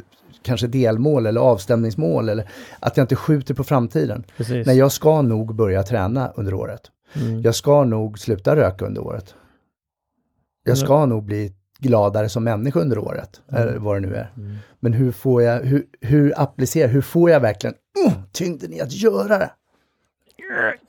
kanske 0.43 0.67
delmål 0.67 1.27
eller 1.27 1.41
avstämningsmål 1.41 2.29
eller 2.29 2.51
att 2.81 2.97
jag 2.97 3.05
inte 3.05 3.17
skjuter 3.17 3.55
på 3.55 3.65
framtiden. 3.65 4.25
Precis. 4.37 4.67
Nej, 4.67 4.77
jag 4.77 4.93
ska 4.93 5.23
nog 5.23 5.55
börja 5.55 5.83
träna 5.83 6.33
under 6.37 6.55
året. 6.55 6.81
Mm. 7.15 7.43
Jag 7.43 7.55
ska 7.55 7.85
nog 7.85 8.19
sluta 8.19 8.57
röka 8.57 8.87
under 8.87 9.03
året 9.03 9.35
jag 10.65 10.79
ska 10.79 10.97
mm. 10.97 11.09
nog 11.09 11.25
bli 11.25 11.53
gladare 11.85 12.29
som 12.29 12.45
människa 12.45 12.81
under 12.81 12.99
året, 12.99 13.43
mm. 13.49 13.63
eller 13.63 13.79
vad 13.79 13.97
det 13.97 14.01
nu 14.09 14.15
är. 14.15 14.31
Mm. 14.37 14.57
Men 14.81 14.93
hur 14.93 15.13
får 15.13 15.43
jag, 15.43 15.61
hur, 15.61 15.85
hur 16.01 16.33
applicerar, 16.37 16.89
hur 16.89 17.01
får 17.01 17.31
jag 17.31 17.41
verkligen 17.41 17.75
uh, 18.07 18.13
tyngden 18.33 18.73
i 18.73 18.81
att 18.81 18.93
göra 18.93 19.39
det. 19.39 19.51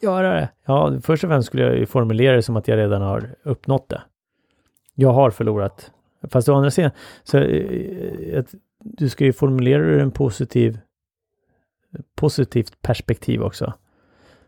Göra 0.02 0.34
det. 0.34 0.50
Ja, 0.66 1.00
först 1.04 1.24
och 1.24 1.30
främst 1.30 1.48
skulle 1.48 1.64
jag 1.64 1.78
ju 1.78 1.86
formulera 1.86 2.36
det 2.36 2.44
som 2.44 2.56
att 2.56 2.68
jag 2.68 2.78
redan 2.78 3.02
har 3.02 3.36
uppnått 3.44 3.90
det. 3.90 4.02
Jag 4.96 5.14
har 5.14 5.32
förlorat. 5.32 5.92
Fast 6.30 6.50
å 6.50 6.54
andra 6.54 6.72
sidan, 6.72 6.92
så 7.24 7.38
eh, 7.38 8.40
att 8.40 8.54
du 8.80 9.10
ska 9.10 9.25
ju 9.25 9.34
formulera 9.34 9.84
det 9.84 9.90
ur 9.90 10.02
en 10.02 10.12
positiv 10.12 10.80
positivt 12.16 12.82
perspektiv 12.82 13.42
också. 13.42 13.74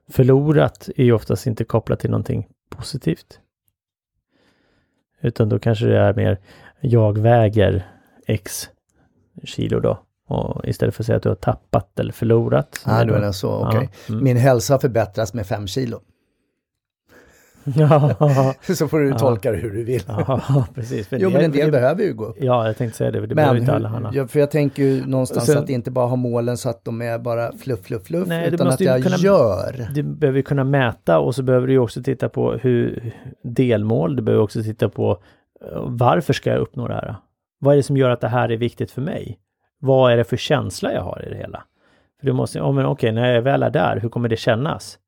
Förlorat 0.10 0.90
är 0.96 1.04
ju 1.04 1.12
oftast 1.14 1.48
inte 1.48 1.64
kopplat 1.64 2.00
till 2.00 2.10
någonting 2.10 2.48
positivt. 2.70 3.40
Utan 5.22 5.50
då 5.50 5.60
kanske 5.60 5.86
det 5.86 5.98
är 5.98 6.14
mer, 6.14 6.40
jag 6.82 7.18
väger 7.18 7.86
x 8.28 8.70
kilo 9.44 9.80
då. 9.80 10.00
Och 10.28 10.66
istället 10.66 10.96
för 10.96 11.04
att 11.04 11.06
säga 11.06 11.18
att 11.18 11.24
du 11.24 11.30
har 11.30 11.36
tappat 11.36 12.00
eller 12.00 12.14
förlorat. 12.14 12.82
Ja, 12.86 13.04
du 13.04 13.14
menar 13.14 13.32
så, 13.32 13.56
okej. 13.56 13.78
Okay. 13.78 13.90
Ja, 14.08 14.14
mm. 14.14 14.24
Min 14.24 14.38
hälsa 14.38 14.80
förbättras 14.80 15.34
med 15.34 15.48
fem 15.48 15.68
kilo. 15.68 16.00
Ja. 17.76 18.54
så 18.76 18.88
får 18.88 19.00
du 19.00 19.14
tolka 19.14 19.52
det 19.52 19.58
hur 19.58 19.72
du 19.72 19.84
vill. 19.84 20.04
Ja, 20.08 20.66
precis. 20.76 21.08
Jo, 21.12 21.30
men 21.30 21.42
en 21.42 21.52
del 21.52 21.72
behöver 21.72 22.04
ju 22.04 22.14
gå 22.14 22.26
upp. 22.26 22.36
Ja, 22.40 22.68
jag 22.68 22.78
tänkte 22.78 22.98
säga 22.98 23.12
det. 23.12 23.28
Det 23.28 23.36
men 23.36 23.58
inte 23.58 23.74
alla 23.74 23.90
Hanna. 23.90 24.12
Ja, 24.14 24.28
för 24.28 24.40
jag 24.40 24.52
tänker 24.52 24.84
ju 24.84 25.06
någonstans 25.06 25.46
så, 25.46 25.60
att 25.60 25.70
inte 25.70 25.92
bara 25.92 26.06
ha 26.06 26.16
målen 26.16 26.58
så 26.58 26.70
att 26.70 26.86
de 26.86 27.02
är 27.02 27.20
bara 27.20 27.52
fluff, 27.52 27.80
fluff, 27.84 28.04
fluff, 28.04 28.28
nej, 28.28 28.54
utan 28.54 28.68
att 28.68 28.80
jag 28.80 29.04
kunna, 29.04 29.18
gör. 29.18 29.88
Du 29.94 30.04
behöver 30.04 30.42
kunna 30.42 30.64
mäta 30.64 31.20
och 31.20 31.36
så 31.36 31.44
behöver 31.44 31.68
du 31.68 31.78
också 31.78 32.04
titta 32.04 32.30
på 32.30 32.52
hur 32.52 33.14
delmål, 33.44 34.16
du 34.16 34.22
behöver 34.22 34.44
också 34.44 34.64
titta 34.64 34.90
på 34.90 35.12
eh, 35.62 35.84
varför 35.86 36.34
ska 36.34 36.50
jag 36.50 36.60
uppnå 36.60 36.88
det 36.88 36.94
här? 36.94 37.16
Vad 37.60 37.74
är 37.74 37.78
det 37.78 37.84
som 37.84 37.98
gör 37.98 38.10
att 38.10 38.22
det 38.22 38.28
här 38.28 38.52
är 38.52 38.58
viktigt 38.58 38.92
för 38.92 39.02
mig? 39.02 39.40
Vad 39.80 40.12
är 40.12 40.18
det 40.18 40.24
för 40.24 40.38
känsla 40.38 40.94
jag 40.94 41.02
har 41.02 41.24
i 41.28 41.30
det 41.30 41.38
hela? 41.38 41.64
För 42.20 42.28
du 42.28 42.34
måste, 42.34 42.62
oh, 42.62 42.74
men 42.74 42.86
okej, 42.86 43.12
när 43.12 43.34
jag 43.34 43.42
väl 43.42 43.64
är 43.64 43.70
där, 43.70 44.00
hur 44.00 44.10
kommer 44.10 44.30
det 44.30 44.38
kännas? 44.38 45.00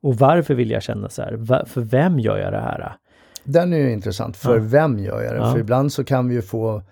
Och 0.00 0.16
varför 0.16 0.54
vill 0.54 0.70
jag 0.70 0.82
känna 0.82 1.08
så 1.08 1.22
här? 1.22 1.64
För 1.64 1.80
vem 1.80 2.18
gör 2.18 2.38
jag 2.38 2.52
det 2.52 2.60
här? 2.60 2.96
Den 3.44 3.72
är 3.72 3.78
ju 3.78 3.92
intressant. 3.92 4.36
För 4.36 4.56
ja. 4.56 4.62
vem 4.64 4.98
gör 4.98 5.22
jag 5.22 5.34
det? 5.34 5.38
Ja. 5.38 5.52
För 5.52 5.60
ibland 5.60 5.92
så 5.92 6.04
kan 6.04 6.28
vi 6.28 6.34
ju 6.34 6.42
få, 6.42 6.82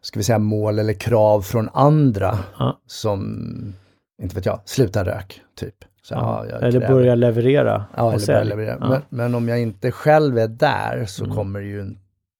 ska 0.00 0.20
vi 0.20 0.24
säga 0.24 0.38
mål 0.38 0.78
eller 0.78 0.92
krav 0.92 1.42
från 1.42 1.68
andra 1.72 2.38
ja. 2.58 2.80
som, 2.86 3.74
inte 4.22 4.34
vet 4.34 4.46
jag, 4.46 4.60
sluta 4.64 5.04
rök, 5.04 5.40
typ. 5.54 5.74
Så, 6.02 6.14
eller 6.62 6.88
börja 6.88 7.14
leverera. 7.14 7.84
Ja, 7.96 8.12
eller 8.12 8.26
börja 8.26 8.42
leverera. 8.42 8.88
Men, 8.88 9.02
men, 9.08 9.34
om 9.34 9.48
jag 9.48 9.60
inte 9.60 9.90
själv 9.90 10.38
är 10.38 10.48
där 10.48 11.04
så 11.06 11.24
mm. 11.24 11.36
kommer 11.36 11.60
det 11.60 11.66
ju 11.66 11.94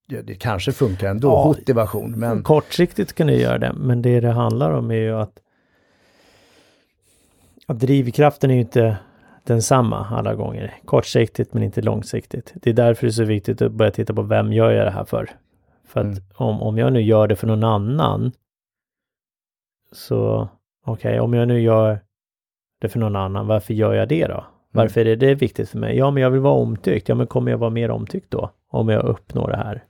det 0.06 0.34
kanske 0.34 0.72
funkar 0.72 1.10
ändå, 1.10 1.28
ja, 1.28 1.44
motivation. 1.44 2.10
Men... 2.16 2.42
Kortsiktigt 2.42 3.12
kan 3.12 3.26
det 3.26 3.36
göra 3.36 3.58
det, 3.58 3.72
men 3.72 4.02
det 4.02 4.20
det 4.20 4.30
handlar 4.30 4.70
om 4.70 4.90
är 4.90 4.94
ju 4.94 5.20
att, 5.20 5.38
att 7.66 7.80
drivkraften 7.80 8.50
är 8.50 8.54
ju 8.54 8.60
inte 8.60 8.96
densamma 9.46 10.06
alla 10.10 10.34
gånger. 10.34 10.74
Kortsiktigt 10.84 11.54
men 11.54 11.62
inte 11.62 11.82
långsiktigt. 11.82 12.52
Det 12.54 12.70
är 12.70 12.74
därför 12.74 13.06
det 13.06 13.10
är 13.10 13.12
så 13.12 13.24
viktigt 13.24 13.62
att 13.62 13.72
börja 13.72 13.90
titta 13.90 14.14
på 14.14 14.22
vem 14.22 14.52
gör 14.52 14.70
jag 14.70 14.86
det 14.86 14.90
här 14.90 15.04
för? 15.04 15.30
För 15.84 16.00
att 16.00 16.06
mm. 16.06 16.22
om, 16.34 16.62
om 16.62 16.78
jag 16.78 16.92
nu 16.92 17.02
gör 17.02 17.28
det 17.28 17.36
för 17.36 17.46
någon 17.46 17.64
annan 17.64 18.32
så 19.92 20.48
okej, 20.84 21.10
okay, 21.10 21.20
om 21.20 21.34
jag 21.34 21.48
nu 21.48 21.60
gör 21.60 22.00
det 22.80 22.88
för 22.88 22.98
någon 22.98 23.16
annan, 23.16 23.46
varför 23.46 23.74
gör 23.74 23.94
jag 23.94 24.08
det 24.08 24.26
då? 24.26 24.34
Mm. 24.34 24.44
Varför 24.70 25.00
är 25.00 25.04
det, 25.04 25.16
det 25.16 25.34
viktigt 25.34 25.70
för 25.70 25.78
mig? 25.78 25.96
Ja, 25.96 26.10
men 26.10 26.22
jag 26.22 26.30
vill 26.30 26.40
vara 26.40 26.54
omtyckt. 26.54 27.08
Ja, 27.08 27.14
men 27.14 27.26
kommer 27.26 27.50
jag 27.50 27.58
vara 27.58 27.70
mer 27.70 27.90
omtyckt 27.90 28.30
då? 28.30 28.50
Om 28.68 28.88
jag 28.88 29.04
uppnår 29.04 29.50
det 29.50 29.56
här? 29.56 29.84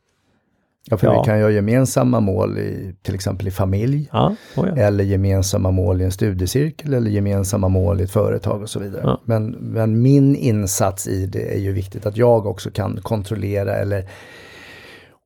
Ja, 0.91 0.97
för 0.97 1.07
ja. 1.07 1.21
vi 1.21 1.27
kan 1.27 1.39
ju 1.39 1.45
ha 1.45 1.51
gemensamma 1.51 2.21
mål 2.21 2.59
i, 2.59 2.95
till 3.03 3.15
exempel 3.15 3.49
i 3.49 3.51
familj. 3.51 4.09
Ja, 4.13 4.37
oh 4.57 4.69
ja. 4.69 4.77
Eller 4.77 5.05
gemensamma 5.05 5.71
mål 5.71 6.01
i 6.01 6.05
en 6.05 6.13
studiecirkel 6.13 6.95
eller 6.95 7.11
gemensamma 7.11 7.69
mål 7.69 8.01
i 8.01 8.05
ett 8.05 8.11
företag 8.11 8.63
och 8.63 8.71
så 8.71 8.81
vidare. 8.81 9.17
Men, 9.25 9.51
men 9.51 10.03
min 10.03 10.37
insats 10.37 11.09
i 11.09 11.27
det 11.27 11.55
är 11.55 11.59
ju 11.59 11.73
viktigt 11.73 12.07
att 12.07 12.17
jag 12.17 12.47
också 12.47 12.71
kan 12.71 12.97
kontrollera 13.03 13.77
eller 13.77 14.05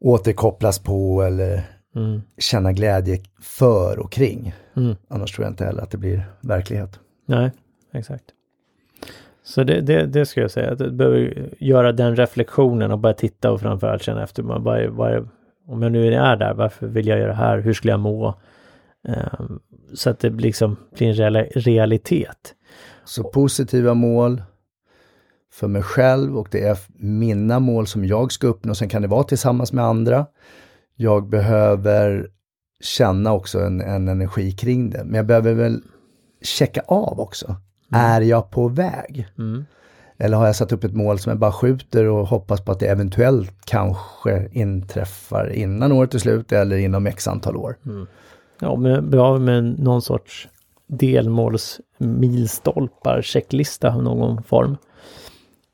återkopplas 0.01 0.79
på 0.79 1.23
eller 1.23 1.63
mm. 1.97 2.23
känna 2.39 2.73
glädje 2.73 3.19
för 3.41 3.99
och 3.99 4.13
kring. 4.13 4.55
Mm. 4.77 4.97
Annars 5.09 5.33
tror 5.33 5.45
jag 5.45 5.53
inte 5.53 5.65
heller 5.65 5.83
att 5.83 5.91
det 5.91 5.99
blir 5.99 6.23
verklighet. 6.41 7.01
Nej, 7.27 7.51
exakt. 7.95 8.25
Så 9.45 9.65
det, 9.65 9.81
det, 9.81 10.07
det 10.07 10.27
ska 10.27 10.41
jag 10.41 10.51
säga, 10.51 10.73
att 10.73 10.79
du 10.79 10.91
behöver 10.91 11.49
göra 11.59 11.93
den 11.93 12.17
reflektionen 12.17 12.93
och 12.93 12.99
börja 12.99 13.15
titta 13.15 13.51
och 13.51 13.61
framförallt 13.61 14.03
känna 14.03 14.23
efter. 14.23 14.43
Vad, 14.43 14.87
vad, 14.89 15.29
om 15.69 15.83
jag 15.83 15.93
nu 15.93 16.15
är 16.15 16.37
där, 16.37 16.55
varför 16.55 16.87
vill 16.87 17.07
jag 17.07 17.19
göra 17.19 17.29
det 17.29 17.35
här? 17.35 17.59
Hur 17.59 17.73
skulle 17.73 17.93
jag 17.93 18.01
må? 18.01 18.35
Um, 19.09 19.61
så 19.95 20.11
att 20.11 20.21
det 20.21 20.31
liksom 20.31 20.77
blir 20.97 21.21
en 21.21 21.45
realitet. 21.45 22.55
Så 23.05 23.25
positiva 23.25 23.95
mål 23.95 24.43
för 25.53 25.69
mig 25.69 25.83
själv 25.83 26.39
och 26.39 26.49
det 26.51 26.67
är 26.67 26.79
mina 26.97 27.61
mål 27.61 27.87
som 27.87 28.05
jag 28.05 28.33
ska 28.33 28.47
uppnå. 28.47 28.75
Sen 28.75 28.89
kan 28.89 29.03
det 29.03 29.09
vara 29.09 29.23
tillsammans 29.23 29.73
med 29.73 29.85
andra. 29.85 30.27
Jag 30.97 31.29
behöver 31.29 32.29
känna 32.81 33.33
också 33.33 33.61
en, 33.61 33.81
en 33.81 34.09
energi 34.09 34.53
kring 34.53 34.91
det. 34.91 35.05
Men 35.05 35.15
jag 35.15 35.27
behöver 35.27 35.55
väl 35.55 35.83
checka 36.43 36.81
av 36.87 37.21
också. 37.21 37.47
Mm. 37.47 38.05
Är 38.05 38.21
jag 38.21 38.51
på 38.51 38.69
väg? 38.69 39.29
Mm. 39.39 39.65
Eller 40.19 40.37
har 40.37 40.47
jag 40.47 40.57
satt 40.57 40.73
upp 40.73 40.85
ett 40.85 40.95
mål 40.95 41.19
som 41.19 41.31
jag 41.31 41.39
bara 41.39 41.53
skjuter 41.53 42.05
och 42.05 42.27
hoppas 42.27 42.61
på 42.61 42.73
att 42.73 42.81
det 42.81 42.87
eventuellt 42.87 43.55
kanske 43.65 44.49
inträffar 44.53 45.53
innan 45.53 45.93
året 45.93 46.15
är 46.15 46.19
slut 46.19 46.53
eller 46.53 46.77
inom 46.77 47.07
x 47.07 47.29
antal 47.29 47.57
år. 47.57 47.77
Mm. 47.87 48.07
Ja, 48.61 48.77
men 48.77 49.11
bra 49.11 49.39
med 49.39 49.81
någon 49.81 50.03
sorts 50.03 50.49
delmålsmilstolpar 50.87 53.23
checklista 53.23 53.95
av 53.95 54.03
någon 54.03 54.43
form. 54.43 54.77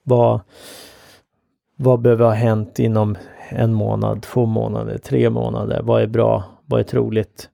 Vad, 0.02 0.40
vad 1.76 2.00
behöver 2.00 2.24
ha 2.24 2.32
hänt 2.32 2.78
inom 2.78 3.16
en 3.48 3.74
månad, 3.74 4.22
två 4.22 4.46
månader, 4.46 4.98
tre 4.98 5.30
månader? 5.30 5.82
Vad 5.82 6.02
är 6.02 6.06
bra? 6.06 6.44
Vad 6.66 6.80
är 6.80 6.84
troligt? 6.84 7.48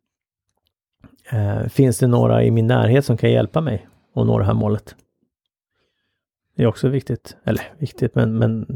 Eh, 1.33 1.63
finns 1.69 1.99
det 1.99 2.07
några 2.07 2.45
i 2.45 2.51
min 2.51 2.67
närhet 2.67 3.05
som 3.05 3.17
kan 3.17 3.31
hjälpa 3.31 3.61
mig 3.61 3.89
att 4.15 4.27
nå 4.27 4.39
det 4.39 4.45
här 4.45 4.55
målet? 4.55 4.95
Det 6.61 6.65
är 6.65 6.69
också 6.69 6.89
viktigt. 6.89 7.37
Eller 7.45 7.63
viktigt, 7.79 8.15
men... 8.15 8.39
men 8.39 8.67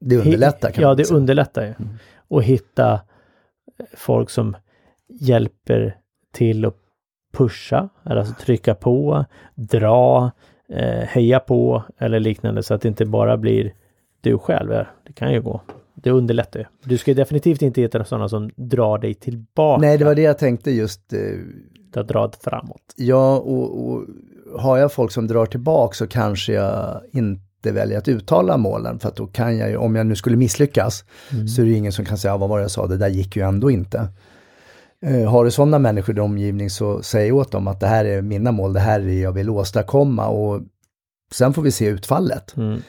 det 0.00 0.16
underlättar 0.16 0.70
kan 0.70 0.82
Ja, 0.82 0.94
det 0.94 1.04
säga. 1.04 1.16
underlättar 1.16 1.62
ju. 1.62 1.68
Mm. 1.68 1.88
Och 2.28 2.42
hitta 2.42 3.00
folk 3.94 4.30
som 4.30 4.56
hjälper 5.20 5.96
till 6.32 6.64
att 6.64 6.76
pusha, 7.32 7.88
alltså 8.02 8.34
trycka 8.34 8.74
på, 8.74 9.24
dra, 9.54 10.30
eh, 10.68 11.04
heja 11.08 11.40
på 11.40 11.82
eller 11.98 12.20
liknande 12.20 12.62
så 12.62 12.74
att 12.74 12.82
det 12.82 12.88
inte 12.88 13.06
bara 13.06 13.36
blir 13.36 13.74
du 14.20 14.38
själv. 14.38 14.70
Det 15.06 15.12
kan 15.14 15.32
ju 15.32 15.42
gå. 15.42 15.60
Det 15.94 16.10
underlättar 16.10 16.60
ju. 16.60 16.66
Du 16.84 16.98
ska 16.98 17.14
definitivt 17.14 17.62
inte 17.62 17.80
hitta 17.80 18.04
sådana 18.04 18.28
som 18.28 18.50
drar 18.56 18.98
dig 18.98 19.14
tillbaka. 19.14 19.80
Nej, 19.80 19.98
det 19.98 20.04
var 20.04 20.14
det 20.14 20.22
jag 20.22 20.38
tänkte 20.38 20.70
just. 20.70 21.12
Eh, 21.12 21.18
du 21.92 21.98
har 22.00 22.04
dragit 22.04 22.36
framåt. 22.36 22.94
Ja, 22.96 23.38
och, 23.38 23.88
och 23.88 24.04
har 24.56 24.78
jag 24.78 24.92
folk 24.92 25.12
som 25.12 25.26
drar 25.26 25.46
tillbaka 25.46 25.94
så 25.94 26.06
kanske 26.06 26.52
jag 26.52 27.00
inte 27.12 27.72
väljer 27.72 27.98
att 27.98 28.08
uttala 28.08 28.56
målen 28.56 28.98
för 28.98 29.08
att 29.08 29.16
då 29.16 29.26
kan 29.26 29.58
jag 29.58 29.70
ju, 29.70 29.76
om 29.76 29.96
jag 29.96 30.06
nu 30.06 30.16
skulle 30.16 30.36
misslyckas, 30.36 31.04
mm. 31.32 31.48
så 31.48 31.62
är 31.62 31.66
det 31.66 31.72
ingen 31.72 31.92
som 31.92 32.04
kan 32.04 32.18
säga, 32.18 32.36
vad 32.36 32.48
var 32.48 32.58
det 32.58 32.64
jag 32.64 32.70
sa, 32.70 32.86
det 32.86 32.96
där 32.96 33.08
gick 33.08 33.36
ju 33.36 33.42
ändå 33.42 33.70
inte. 33.70 34.08
Uh, 35.06 35.30
har 35.30 35.44
du 35.44 35.50
sådana 35.50 35.78
människor 35.78 36.12
i 36.12 36.14
din 36.14 36.24
omgivning 36.24 36.70
så 36.70 37.02
säg 37.02 37.32
åt 37.32 37.52
dem 37.52 37.68
att 37.68 37.80
det 37.80 37.86
här 37.86 38.04
är 38.04 38.22
mina 38.22 38.52
mål, 38.52 38.72
det 38.72 38.80
här 38.80 39.00
är 39.00 39.04
det 39.04 39.20
jag 39.20 39.32
vill 39.32 39.50
åstadkomma 39.50 40.26
och 40.28 40.60
sen 41.32 41.54
får 41.54 41.62
vi 41.62 41.70
se 41.70 41.86
utfallet. 41.86 42.56
Mm. 42.56 42.80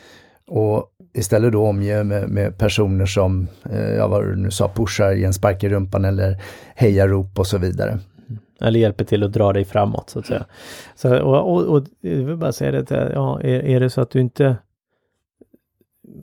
Och 0.48 0.86
istället 1.14 1.52
då 1.52 1.68
omge 1.68 2.04
med, 2.04 2.30
med 2.30 2.58
personer 2.58 3.06
som, 3.06 3.48
eh, 3.72 3.90
ja 3.90 4.08
vad 4.08 4.24
du 4.24 4.36
nu 4.36 4.52
sa, 4.52 4.72
pushar, 4.76 5.12
ger 5.12 5.28
en 5.28 5.34
spark 5.34 5.64
i 5.64 5.70
rumpan 5.70 6.06
eller 6.06 6.42
hejarop 6.76 7.40
och 7.40 7.48
så 7.48 7.58
vidare. 7.58 8.00
Eller 8.62 8.80
hjälper 8.80 9.06
till 9.06 9.24
att 9.24 9.32
dra 9.32 9.54
dig 9.54 9.66
framåt 9.66 10.10
så 10.10 10.20
att 10.20 10.26
säga. 10.26 10.46
Så, 10.96 11.22
och, 11.22 11.54
och, 11.54 11.64
och 11.64 11.84
jag 12.02 12.16
vill 12.16 12.38
bara 12.38 12.52
säga 12.52 12.72
det, 12.72 13.12
ja, 13.14 13.42
är, 13.42 13.66
är 13.66 13.80
det 13.80 13.90
så 13.90 14.02
att 14.02 14.10
du 14.10 14.20
inte 14.20 14.58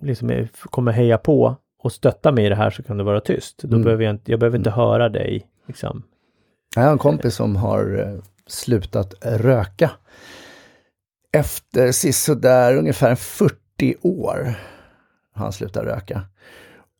liksom 0.02 0.30
är, 0.30 0.48
kommer 0.70 0.92
heja 0.92 1.18
på 1.18 1.56
och 1.82 1.92
stötta 1.92 2.32
mig 2.32 2.46
i 2.46 2.48
det 2.48 2.54
här 2.54 2.70
så 2.70 2.82
kan 2.82 2.98
du 2.98 3.04
vara 3.04 3.20
tyst. 3.20 3.58
Då 3.62 3.68
mm. 3.68 3.82
behöver 3.82 4.04
jag, 4.04 4.14
inte, 4.14 4.30
jag 4.30 4.40
behöver 4.40 4.58
inte 4.58 4.70
mm. 4.70 4.80
höra 4.80 5.08
dig. 5.08 5.46
Liksom. 5.66 6.02
Jag 6.74 6.82
har 6.82 6.92
en 6.92 6.98
kompis 6.98 7.34
som 7.34 7.56
har 7.56 7.98
eh, 7.98 8.22
slutat 8.46 9.14
röka. 9.22 9.90
Efter 11.32 12.12
sådär 12.12 12.76
ungefär 12.76 13.14
40 13.14 13.94
år 14.02 14.54
har 15.32 15.44
han 15.44 15.52
slutat 15.52 15.84
röka. 15.84 16.22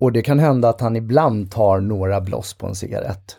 Och 0.01 0.13
det 0.13 0.23
kan 0.23 0.39
hända 0.39 0.69
att 0.69 0.81
han 0.81 0.97
ibland 0.97 1.51
tar 1.51 1.81
några 1.81 2.21
bloss 2.21 2.55
på 2.55 2.67
en 2.67 2.75
cigarett. 2.75 3.37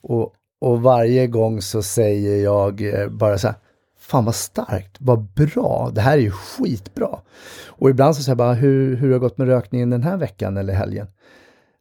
Och 0.00 0.34
och 0.64 0.82
varje 0.82 1.26
gång 1.26 1.62
så 1.62 1.82
säger 1.82 2.44
jag 2.44 3.00
eh, 3.00 3.08
bara 3.08 3.38
så 3.38 3.46
här, 3.46 3.56
fan 3.98 4.24
vad 4.24 4.34
starkt, 4.34 4.96
vad 4.98 5.22
bra, 5.22 5.90
det 5.94 6.00
här 6.00 6.18
är 6.18 6.22
ju 6.22 6.30
skitbra. 6.30 7.18
Och 7.66 7.90
ibland 7.90 8.16
så 8.16 8.22
säger 8.22 8.30
jag 8.30 8.38
bara, 8.38 8.52
hur, 8.52 8.96
hur 8.96 9.06
har 9.06 9.12
det 9.12 9.18
gått 9.18 9.38
med 9.38 9.46
rökningen 9.46 9.90
den 9.90 10.02
här 10.02 10.16
veckan 10.16 10.56
eller 10.56 10.74
helgen? 10.74 11.06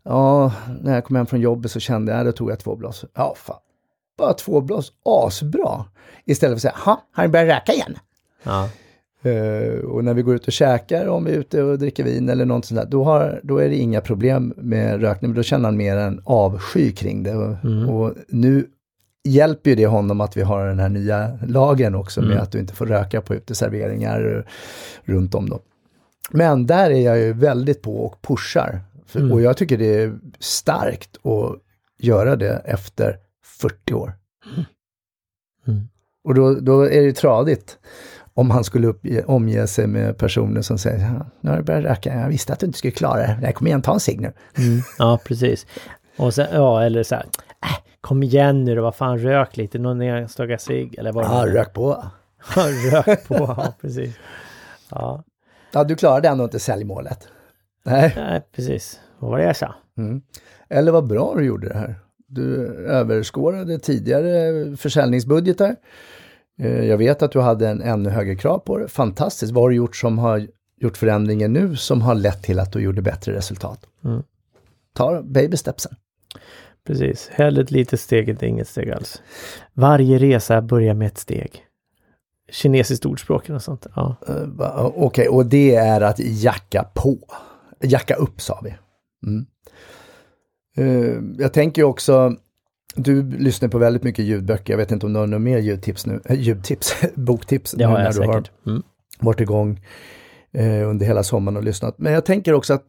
Ja, 0.04 0.52
när 0.82 0.94
jag 0.94 1.06
kom 1.06 1.16
hem 1.16 1.26
från 1.26 1.42
jobbet 1.42 1.72
så 1.72 1.80
kände 1.80 2.12
jag, 2.12 2.26
då 2.26 2.32
tog 2.32 2.52
jag 2.52 2.60
två 2.60 2.76
blås. 2.76 3.06
Ja, 3.14 3.34
fan. 3.38 3.60
bara 4.18 4.34
två 4.34 4.62
blås, 4.62 4.92
asbra. 5.06 5.86
Istället 6.26 6.62
för 6.62 6.70
att 6.70 6.74
säga, 6.76 6.86
ha, 6.86 7.02
har 7.12 7.24
du 7.24 7.30
börjat 7.30 7.48
röka 7.48 7.74
igen? 7.74 7.98
Ja. 8.44 8.70
Uh, 9.26 9.80
och 9.86 10.04
när 10.04 10.14
vi 10.14 10.22
går 10.22 10.36
ut 10.36 10.48
och 10.48 10.54
käkar, 10.54 11.08
om 11.08 11.26
vi 11.26 11.32
är 11.32 11.38
ute 11.38 11.64
och 11.64 11.80
dricker 11.80 12.04
vin 12.04 12.30
eller 12.30 12.46
något 12.46 12.66
sånt 12.66 12.82
där, 12.82 12.88
då, 12.88 13.04
har, 13.04 13.40
då 13.44 13.58
är 13.58 13.70
det 13.70 13.76
inga 13.76 14.02
problem 14.02 14.54
med 14.58 15.02
rökning, 15.02 15.32
men 15.32 15.36
då 15.36 15.44
känner 15.44 15.66
han 15.66 15.78
mer 15.78 15.98
en 15.98 16.22
avsky 16.24 16.92
kring 16.92 17.24
det. 17.24 17.36
Och, 17.36 17.56
Mm. 17.64 17.90
och 17.90 18.14
nu 18.28 18.68
hjälper 19.24 19.70
ju 19.70 19.76
det 19.76 19.86
honom 19.88 20.22
att 20.22 20.38
vi 20.38 20.42
har 20.42 20.68
den 20.68 20.80
här 20.80 20.90
nya 20.90 21.40
lagen 21.48 21.96
också 21.96 22.22
med 22.22 22.32
Mm. 22.32 22.44
att 22.44 22.52
du 22.52 22.60
inte 22.60 22.74
får 22.74 22.86
röka 22.86 23.22
på 23.22 23.36
uteserveringar 23.36 24.46
runt 25.04 25.36
om 25.36 25.50
då. 25.50 25.60
Men 26.32 26.68
där 26.68 26.90
är 26.90 27.02
jag 27.02 27.20
ju 27.20 27.34
väldigt 27.34 27.82
på 27.82 28.06
och 28.06 28.22
pushar. 28.22 28.82
För, 29.06 29.20
Mm. 29.20 29.32
Och 29.32 29.42
jag 29.42 29.58
tycker 29.58 29.78
det 29.78 30.04
är 30.04 30.14
starkt 30.40 31.26
att 31.26 31.60
göra 32.00 32.36
det 32.36 32.62
efter 32.66 33.18
40 33.60 33.94
år. 33.94 34.14
Mm. 35.68 35.82
Och 36.24 36.36
då, 36.36 36.54
då 36.54 36.82
är 36.82 37.02
det 37.02 37.14
tradigt 37.14 37.78
om 38.34 38.52
han 38.52 38.64
skulle 38.64 38.88
uppge, 38.88 39.24
omge 39.24 39.68
sig 39.68 39.88
med 39.88 40.18
personer 40.18 40.62
som 40.62 40.78
säger, 40.78 41.00
"Ja, 41.00 41.26
nu 41.42 41.50
har 41.50 41.58
du 41.58 41.64
börjat 41.64 41.84
röka, 41.84 42.16
jag 42.20 42.28
visste 42.30 42.54
att 42.54 42.60
du 42.60 42.66
inte 42.66 42.78
skulle 42.78 42.92
klara 42.92 43.18
det, 43.18 43.38
Nej, 43.42 43.54
kom 43.54 43.68
igen, 43.68 43.82
ta 43.82 43.94
en 43.94 44.00
cigg 44.00 44.22
nu. 44.22 44.34
Ja, 44.98 45.20
precis. 45.26 45.66
Och 46.18 46.34
sen, 46.34 46.48
ja, 46.54 46.84
eller 46.84 47.04
så 47.04 47.16
här, 47.16 47.24
äh, 47.62 47.78
kom 48.02 48.24
igen 48.24 48.64
nu 48.64 48.76
då, 48.76 48.82
vad 48.82 48.96
fan, 48.96 49.18
rök 49.20 49.58
lite, 49.58 49.80
någon 49.80 50.02
enstaka 50.02 50.58
cigg 50.58 50.96
eller 50.98 51.12
vad 51.12 51.26
Ja, 51.26 51.46
rök 51.48 51.74
på. 51.74 52.04
rök 52.92 53.28
på, 53.28 53.36
ja 53.36 53.74
precis. 53.82 54.16
Ja, 54.90 55.24
Ja, 55.76 55.84
du 55.84 55.96
klarade 55.96 56.28
ändå 56.28 56.44
inte 56.44 56.60
säljmålet. 56.60 57.28
Nej. 57.86 58.14
nej, 58.16 58.42
precis. 58.56 59.00
Vad 59.20 59.32
var 59.32 59.38
det 59.38 59.44
jag 59.44 59.56
sa? 59.56 59.76
Mm. 59.98 60.22
Eller 60.70 60.92
vad 60.92 61.08
bra 61.08 61.34
du 61.38 61.46
gjorde 61.46 61.68
det 61.70 61.78
här. 61.78 61.96
Du 62.28 62.68
överskårade 62.88 63.80
tidigare 63.80 64.78
försäljningsbudgetar. 64.78 65.76
Eh, 66.60 66.86
Jag 66.86 66.98
vet 66.98 67.22
att 67.22 67.32
du 67.32 67.40
hade 67.40 67.70
en 67.70 67.82
ännu 67.82 68.10
högre 68.10 68.36
krav 68.36 68.60
på 68.60 68.78
det. 68.78 68.88
Fantastiskt. 68.88 69.52
Vad 69.54 69.64
har 69.64 69.70
du 69.70 69.76
gjort 69.76 69.96
som 69.96 70.18
har 70.18 70.48
gjort 70.78 70.98
förändringen 70.98 71.54
nu 71.54 71.76
som 71.76 72.02
har 72.02 72.16
lett 72.16 72.44
till 72.44 72.60
att 72.60 72.72
du 72.74 72.80
gjorde 72.80 73.02
bättre 73.02 73.34
resultat? 73.34 73.80
Mm. 74.04 74.24
Ta 74.94 75.22
baby 75.24 75.58
stepsen. 75.58 75.96
Precis. 76.88 77.30
Hellre 77.34 77.62
ett 77.64 77.72
litet 77.72 78.00
steg 78.00 78.30
än 78.30 78.46
inget 78.46 78.68
steg 78.68 78.92
alls. 78.92 79.22
Varje 79.74 80.18
resa 80.18 80.62
börjar 80.62 80.94
med 80.94 81.08
ett 81.08 81.18
steg. 81.18 81.66
Kinesiskt 82.52 83.06
ordspråk 83.06 83.50
och 83.50 83.62
sånt. 83.62 83.88
Ja. 83.96 84.16
Eh, 84.28 84.86
Okej, 84.96 85.28
och 85.28 85.46
det 85.46 85.76
är 85.76 86.02
att 86.02 86.20
jacka 86.20 86.84
på. 86.94 87.18
Jacka 87.82 88.16
upp 88.16 88.42
sa 88.42 88.62
vi. 88.64 88.76
Mm. 89.28 89.46
Eh, 90.78 91.44
jag 91.44 91.54
tänker 91.54 91.84
också, 91.84 92.36
du 92.96 93.24
lyssnar 93.24 93.70
på 93.70 93.78
väldigt 93.78 94.04
mycket 94.04 94.26
ljudböcker. 94.26 94.74
Jag 94.74 94.78
vet 94.78 94.92
inte 94.92 95.06
om 95.06 95.14
du 95.14 95.20
har 95.20 95.28
några 95.28 95.40
mer 95.40 95.58
ljudtips 95.58 96.06
nu, 96.06 96.22
äh, 96.26 96.40
ljudtips, 96.40 96.96
boktips 97.16 97.72
Det 97.72 97.78
nu 97.78 97.86
har 97.86 97.98
när 97.98 98.06
jag 98.06 98.14
du 98.14 98.20
har 98.22 98.34
säkert. 98.34 98.52
Mm. 98.66 98.84
varit 99.20 99.42
igång 99.42 99.82
eh, 100.52 100.90
under 100.90 101.06
hela 101.06 101.24
sommaren 101.24 101.58
och 101.58 101.64
lyssnat. 101.64 101.98
Men 101.98 102.14
jag 102.14 102.26
tänker 102.26 102.54
också 102.54 102.74
att 102.74 102.86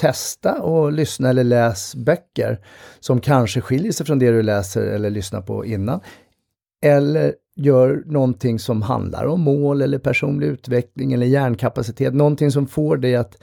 testa 0.00 0.62
och 0.62 0.92
lyssna 0.92 1.30
eller 1.30 1.44
läs 1.44 1.94
böcker 1.94 2.60
som 3.00 3.20
kanske 3.20 3.60
skiljer 3.60 3.92
sig 3.92 4.06
från 4.06 4.18
det 4.18 4.30
du 4.30 4.42
läser 4.42 4.82
eller 4.82 5.10
lyssnar 5.10 5.40
på 5.40 5.64
innan. 5.64 6.00
Eller 6.82 7.34
gör 7.56 8.02
någonting 8.06 8.58
som 8.58 8.82
handlar 8.82 9.26
om 9.26 9.40
mål 9.40 9.82
eller 9.82 9.98
personlig 9.98 10.46
utveckling 10.46 11.12
eller 11.12 11.26
hjärnkapacitet, 11.26 12.14
någonting 12.14 12.50
som 12.50 12.66
får 12.66 12.96
dig 12.96 13.16
att 13.16 13.36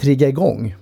trigga 0.00 0.28
igång. 0.28 0.76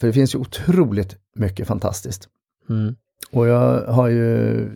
För 0.00 0.06
det 0.06 0.12
finns 0.12 0.34
ju 0.34 0.38
otroligt 0.38 1.16
mycket 1.34 1.66
fantastiskt. 1.66 2.28
Mm. 2.68 2.96
Och 3.30 3.46
jag 3.46 3.86
har 3.86 4.08
ju, 4.08 4.70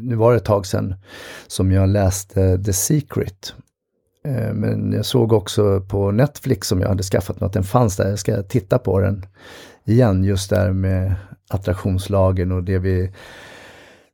nu 0.00 0.14
var 0.14 0.30
det 0.32 0.36
ett 0.36 0.44
tag 0.44 0.66
sedan 0.66 0.94
som 1.46 1.72
jag 1.72 1.88
läste 1.88 2.62
The 2.64 2.72
Secret. 2.72 3.54
Eh, 4.24 4.52
Men 4.52 4.92
jag 4.92 5.04
såg 5.06 5.32
också 5.32 5.80
på 5.80 6.10
Netflix 6.10 6.68
som 6.68 6.80
jag 6.80 6.88
hade 6.88 7.02
skaffat 7.02 7.40
mig 7.40 7.46
att 7.46 7.52
den 7.52 7.64
fanns 7.64 7.96
där. 7.96 8.08
Jag 8.08 8.18
ska 8.18 8.42
titta 8.42 8.78
på 8.78 9.00
den 9.00 9.26
igen 9.84 10.24
just 10.24 10.50
där 10.50 10.72
med 10.72 11.14
attraktionslagen 11.50 12.52
och 12.52 12.64
det 12.64 12.78
vi 12.78 13.12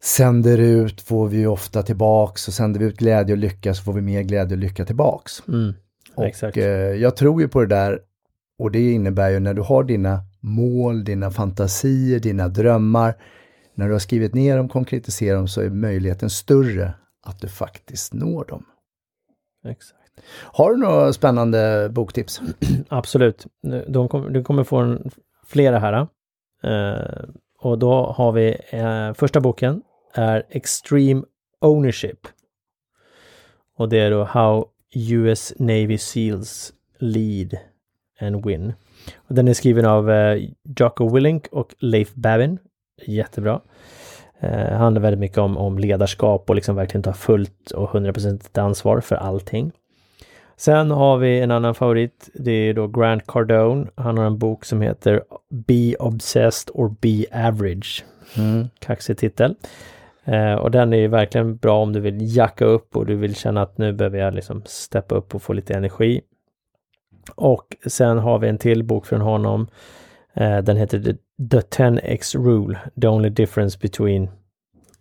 sänder 0.03 0.59
ut 0.59 1.01
får 1.01 1.29
vi 1.29 1.37
ju 1.37 1.47
ofta 1.47 1.83
tillbaks 1.83 2.49
och 2.49 2.55
sänder 2.55 2.81
vi 2.81 2.87
ut 2.87 2.99
glädje 2.99 3.33
och 3.35 3.38
lycka 3.38 3.75
så 3.75 3.83
får 3.83 3.92
vi 3.92 4.01
mer 4.01 4.23
glädje 4.23 4.57
och 4.57 4.61
lycka 4.62 4.85
tillbaks. 4.85 5.42
Mm. 5.49 5.75
Och 6.14 6.27
Exakt. 6.27 6.57
eh, 6.57 6.64
jag 6.64 7.16
tror 7.16 7.40
ju 7.42 7.49
på 7.49 7.61
det 7.61 7.66
där 7.66 8.01
och 8.59 8.71
det 8.71 8.92
innebär 8.92 9.31
ju 9.31 9.40
när 9.40 9.55
du 9.55 9.62
har 9.62 9.85
dina 9.85 10.21
mål, 10.40 11.05
dina 11.05 11.31
fantasier, 11.31 12.18
dina 12.21 12.49
drömmar. 12.49 13.14
När 13.75 13.87
du 13.87 13.93
har 13.93 13.99
skrivit 13.99 14.35
ner 14.35 14.57
dem, 14.57 14.69
konkretiserat 14.69 15.39
dem 15.39 15.49
så 15.49 15.61
är 15.61 15.71
möjligheten 15.71 16.31
större 16.31 16.95
att 17.23 17.41
du 17.41 17.49
faktiskt 17.49 18.15
når 18.15 18.45
dem. 18.45 18.65
Exakt. 19.65 19.99
Har 20.41 20.71
du 20.71 20.77
några 20.77 21.13
spännande 21.13 21.89
boktips? 21.93 22.41
Absolut. 22.89 23.47
De 23.89 24.09
kom, 24.09 24.33
du 24.33 24.45
kommer 24.45 24.65
få 24.65 24.77
en, 24.77 25.11
flera 25.47 25.79
här. 25.79 26.07
Eh, 26.63 27.25
och 27.59 27.79
då 27.79 28.15
har 28.17 28.33
vi 28.33 28.57
eh, 28.71 29.13
första 29.13 29.41
boken 29.41 29.83
är 30.15 30.47
Extreme 30.49 31.23
Ownership. 31.61 32.19
Och 33.77 33.89
det 33.89 33.99
är 33.99 34.11
då 34.11 34.25
How 34.25 34.67
US 34.95 35.53
Navy 35.59 35.99
Seals 35.99 36.73
Lead 36.99 37.59
and 38.21 38.47
Win. 38.47 38.73
Och 39.17 39.35
den 39.35 39.49
är 39.49 39.55
skriven 39.55 39.85
av 39.87 40.11
eh, 40.11 40.49
Jocko 40.79 41.15
Willink 41.15 41.49
och 41.53 41.75
Leif 41.79 42.15
Babin. 42.15 42.59
Jättebra. 43.07 43.61
Eh, 44.41 44.73
handlar 44.73 45.03
väldigt 45.03 45.21
mycket 45.21 45.38
om, 45.38 45.57
om 45.57 45.79
ledarskap 45.79 46.51
och 46.51 46.55
liksom 46.55 46.77
verkligen 46.77 47.03
ta 47.03 47.12
fullt 47.12 47.71
och 47.71 47.91
100% 47.91 48.59
ansvar 48.59 49.01
för 49.01 49.17
allting. 49.17 49.73
Sen 50.57 50.91
har 50.91 51.17
vi 51.17 51.41
en 51.41 51.51
annan 51.51 51.75
favorit. 51.75 52.31
Det 52.35 52.53
är 52.53 52.75
då 52.75 52.87
Grant 52.87 53.27
Cardone. 53.27 53.87
Han 53.95 54.19
har 54.19 54.25
en 54.25 54.38
bok 54.38 54.65
som 54.65 54.81
heter 54.81 55.23
Be 55.49 55.95
Obsessed 55.99 56.71
or 56.75 56.95
Be 57.01 57.47
Average. 57.49 58.05
Kaxig 58.79 59.19
titel. 59.19 59.55
Eh, 60.25 60.55
och 60.55 60.71
den 60.71 60.93
är 60.93 60.97
ju 60.97 61.09
verkligen 61.09 61.57
bra 61.57 61.83
om 61.83 61.93
du 61.93 62.01
vill 62.01 62.37
jacka 62.37 62.65
upp 62.65 62.97
och 62.97 63.07
du 63.07 63.15
vill 63.15 63.35
känna 63.35 63.62
att 63.62 63.79
nu 63.79 63.93
behöver 63.93 64.19
jag 64.19 64.35
liksom 64.35 64.62
steppa 64.67 65.15
upp 65.15 65.35
och 65.35 65.43
få 65.43 65.53
lite 65.53 65.75
energi. 65.75 66.21
Och 67.35 67.77
sen 67.87 68.19
har 68.19 68.38
vi 68.38 68.49
en 68.49 68.59
till 68.59 68.85
bok 68.85 69.07
från 69.07 69.21
honom. 69.21 69.67
Eh, 70.35 70.59
den 70.59 70.77
heter 70.77 70.99
The, 71.03 71.12
The 71.51 71.61
10X 71.61 72.37
Rule. 72.45 72.79
The 73.01 73.09
only 73.09 73.29
difference 73.31 73.79
between 73.79 74.31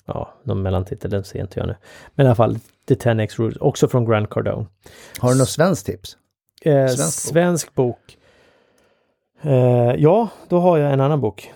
Ja, 0.05 0.33
någon 0.43 0.61
mellantitel, 0.61 1.11
den 1.11 1.23
ser 1.23 1.41
inte 1.41 1.59
jag 1.59 1.67
nu. 1.67 1.75
Men 2.15 2.25
i 2.25 2.29
alla 2.29 2.35
fall, 2.35 2.57
The 2.87 2.93
10X 2.95 3.39
Rule, 3.39 3.55
också 3.59 3.87
från 3.87 4.05
Grant 4.05 4.29
Cardone. 4.29 4.65
Har 5.19 5.31
du 5.31 5.37
något 5.37 5.49
svenskt 5.49 5.85
tips? 5.85 6.17
Eh, 6.61 6.87
Svensk 6.87 6.97
bok. 6.97 7.31
svensk 7.33 7.75
bok. 7.75 8.17
Eh, 9.41 9.95
ja, 9.97 10.27
då 10.49 10.59
har 10.59 10.77
jag 10.77 10.93
en 10.93 11.01
annan 11.01 11.21
bok. 11.21 11.51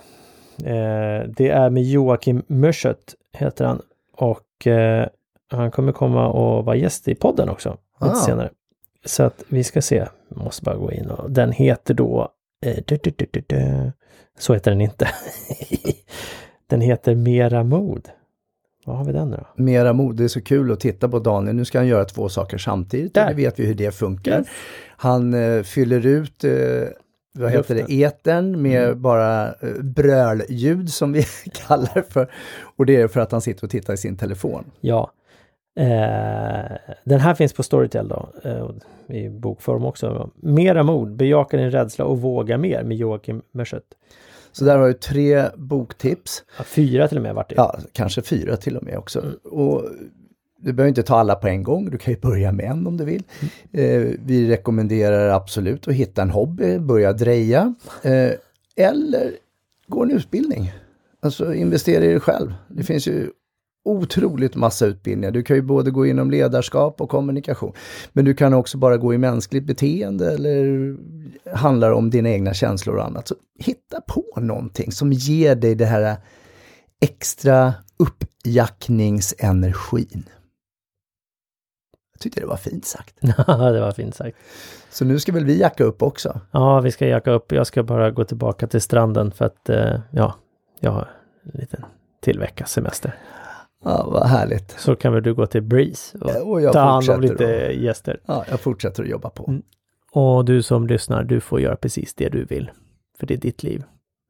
Eh, 0.64 1.28
det 1.28 1.50
är 1.50 1.70
med 1.70 1.84
Joakim 1.84 2.44
Mörset, 2.48 3.16
heter 3.34 3.66
han. 3.66 3.82
Och 4.18 4.68
eh, 4.68 5.08
han 5.52 5.72
kommer 5.72 5.92
komma 5.92 6.28
och 6.28 6.66
vara 6.66 6.76
gäst 6.76 7.08
i 7.08 7.16
podden 7.16 7.50
också, 7.50 7.78
lite 8.02 8.12
Ah. 8.14 8.16
senare. 8.16 8.50
Så 9.06 9.24
att 9.24 9.44
vi 9.48 9.64
ska 9.64 9.82
se, 9.82 10.06
måste 10.30 10.64
bara 10.64 10.76
gå 10.76 10.92
in 10.92 11.10
och 11.10 11.32
den 11.32 11.52
heter 11.52 11.94
då 11.94 12.30
du, 12.86 12.98
du, 13.04 13.12
du, 13.32 13.44
du. 13.48 13.92
Så 14.40 14.54
heter 14.54 14.72
den 14.72 14.82
inte. 14.82 15.10
den 16.68 16.82
heter 16.82 17.16
Mera 17.16 17.64
mod. 17.64 18.10
Vad 18.86 18.98
har 18.98 19.06
vi 19.06 19.12
den 19.12 19.32
då? 19.32 19.48
Mera 19.56 19.94
mod, 19.94 20.16
det 20.16 20.24
är 20.24 20.28
så 20.28 20.42
kul 20.42 20.72
att 20.72 20.80
titta 20.80 21.10
på 21.10 21.20
Daniel. 21.20 21.56
Nu 21.56 21.66
ska 21.66 21.78
han 21.78 21.88
göra 21.88 22.06
två 22.06 22.30
saker 22.30 22.58
samtidigt. 22.58 23.14
Där. 23.14 23.24
Och 23.24 23.30
det 23.30 23.36
vet 23.36 23.60
vi 23.60 23.66
hur 23.66 23.76
det 23.76 23.92
funkar. 23.92 24.40
Yes. 24.40 24.48
Han 24.98 25.34
eh, 25.34 25.64
fyller 25.64 26.06
ut 26.06 26.44
eh, 26.44 26.52
vad 27.34 27.52
heter 27.52 27.76
det, 27.76 28.04
etern 28.04 28.62
med 28.62 28.98
bara 28.98 29.48
eh, 29.48 29.82
brölljud 29.82 30.90
som 30.90 31.14
vi 31.14 31.24
kallar 31.68 32.12
för. 32.12 32.32
Och 32.78 32.86
det 32.86 32.96
är 32.96 33.08
för 33.08 33.20
att 33.20 33.32
han 33.32 33.42
sitter 33.42 33.64
och 33.64 33.70
tittar 33.70 33.94
i 33.94 33.98
sin 33.98 34.18
telefon. 34.18 34.66
Ja. 34.82 35.12
Eh, 35.76 36.78
den 37.04 37.20
här 37.20 37.34
finns 37.34 37.54
på 37.54 37.64
Storytel 37.64 38.08
då, 38.08 38.30
eh, 38.44 38.70
i 39.18 39.30
bokform 39.30 39.86
också. 39.86 40.30
Mera 40.36 40.84
mod, 40.84 41.16
bejaka 41.16 41.58
din 41.58 41.72
rädsla 41.72 42.06
och 42.06 42.22
våga 42.22 42.58
mer 42.58 42.84
med 42.84 42.98
Joakim 42.98 43.42
Mörset. 43.52 43.84
Så 44.52 44.66
där 44.66 44.78
har 44.78 44.88
du 44.88 44.94
tre 44.94 45.44
boktips. 45.56 46.44
Ja, 46.58 46.64
fyra 46.64 47.08
till 47.08 47.18
och 47.18 47.24
med 47.24 47.36
vart 47.36 47.50
det. 47.50 47.56
Ja, 47.58 47.80
kanske 47.92 48.22
fyra 48.22 48.58
till 48.58 48.78
och 48.78 48.84
med 48.84 48.98
också. 48.98 49.24
Och 49.44 49.84
du 50.58 50.74
behöver 50.74 50.90
inte 50.90 51.04
ta 51.04 51.16
alla 51.16 51.36
på 51.36 51.48
en 51.48 51.64
gång, 51.64 51.90
du 51.90 51.98
kan 51.98 52.14
ju 52.14 52.20
börja 52.20 52.52
med 52.52 52.66
en 52.66 52.88
om 52.88 52.98
du 52.98 53.06
vill. 53.06 53.24
Eh, 53.72 54.02
vi 54.26 54.50
rekommenderar 54.50 55.30
absolut 55.30 55.88
att 55.88 55.94
hitta 55.94 56.22
en 56.22 56.30
hobby, 56.30 56.80
börja 56.80 57.14
dreja. 57.14 57.74
Eh, 58.04 58.32
eller 58.76 59.32
gå 59.88 60.04
en 60.04 60.12
utbildning. 60.12 60.72
Alltså 61.20 61.54
investera 61.54 62.06
i 62.06 62.08
dig 62.08 62.20
själv. 62.20 62.54
Det 62.68 62.84
finns 62.84 63.08
ju 63.08 63.30
otroligt 63.86 64.56
massa 64.56 64.86
utbildningar. 64.86 65.32
Du 65.32 65.44
kan 65.44 65.56
ju 65.56 65.62
både 65.62 65.92
gå 65.92 66.06
inom 66.06 66.32
ledarskap 66.32 67.02
och 67.02 67.10
kommunikation. 67.10 67.74
Men 68.14 68.26
du 68.26 68.34
kan 68.34 68.54
också 68.54 68.78
bara 68.78 68.98
gå 68.98 69.14
i 69.14 69.18
mänskligt 69.18 69.66
beteende 69.66 70.34
eller 70.34 70.96
handlar 71.56 71.92
om 71.92 72.10
dina 72.10 72.30
egna 72.30 72.54
känslor 72.54 72.96
och 72.96 73.06
annat. 73.06 73.28
Så 73.28 73.36
hitta 73.60 74.02
på 74.02 74.42
någonting 74.42 74.92
som 74.92 75.14
ger 75.14 75.56
dig 75.56 75.76
det 75.76 75.86
här 75.86 76.18
extra 77.02 77.74
uppjackningsenergin. 77.98 80.30
Jag 82.14 82.22
tyckte 82.22 82.42
det 82.42 82.48
var 82.48 82.58
fint 82.58 82.86
sagt. 82.86 83.16
Ja, 83.48 83.72
det 83.72 83.82
var 83.82 83.92
fint 83.92 84.16
sagt. 84.16 84.38
Så 84.90 85.06
nu 85.06 85.20
ska 85.20 85.32
väl 85.32 85.46
vi 85.46 85.60
jacka 85.60 85.84
upp 85.84 86.02
också? 86.02 86.42
Ja, 86.52 86.80
vi 86.80 86.92
ska 86.92 87.08
jacka 87.08 87.32
upp. 87.32 87.52
Jag 87.52 87.68
ska 87.68 87.84
bara 87.84 88.12
gå 88.12 88.24
tillbaka 88.24 88.68
till 88.68 88.82
stranden 88.82 89.32
för 89.32 89.46
att, 89.46 89.70
eh, 89.70 90.00
ja, 90.12 90.36
jag 90.80 90.92
har 90.92 91.10
en 91.44 91.60
liten 91.60 91.86
till 92.22 92.40
veckas 92.40 92.72
semester. 92.72 93.16
Ja, 93.86 94.10
vad 94.12 94.28
härligt. 94.28 94.76
Så 94.80 94.96
kan 94.96 95.14
väl 95.14 95.24
du 95.24 95.34
gå 95.34 95.46
till 95.46 95.62
Breeze 95.62 96.18
och, 96.18 96.52
Och 96.52 96.62
jag 96.62 96.74
ta 96.74 96.80
hand 96.80 97.10
om 97.10 97.22
lite 97.22 97.44
gäster. 97.74 98.20
Ja, 98.26 98.46
jag 98.50 98.60
fortsätter 98.60 99.04
att 99.04 99.10
jobba 99.10 99.30
på. 99.30 99.46
Mm. 99.48 99.62
Och 100.12 100.46
du 100.46 100.64
som 100.64 100.88
lyssnar, 100.88 101.24
du 101.24 101.42
får 101.42 101.62
göra 101.62 101.76
precis 101.76 102.14
det 102.14 102.30
du 102.30 102.46
vill. 102.46 102.72
För 103.20 103.28
det 103.28 103.34
är 103.34 103.38
ditt 103.38 103.64
liv. 103.64 103.84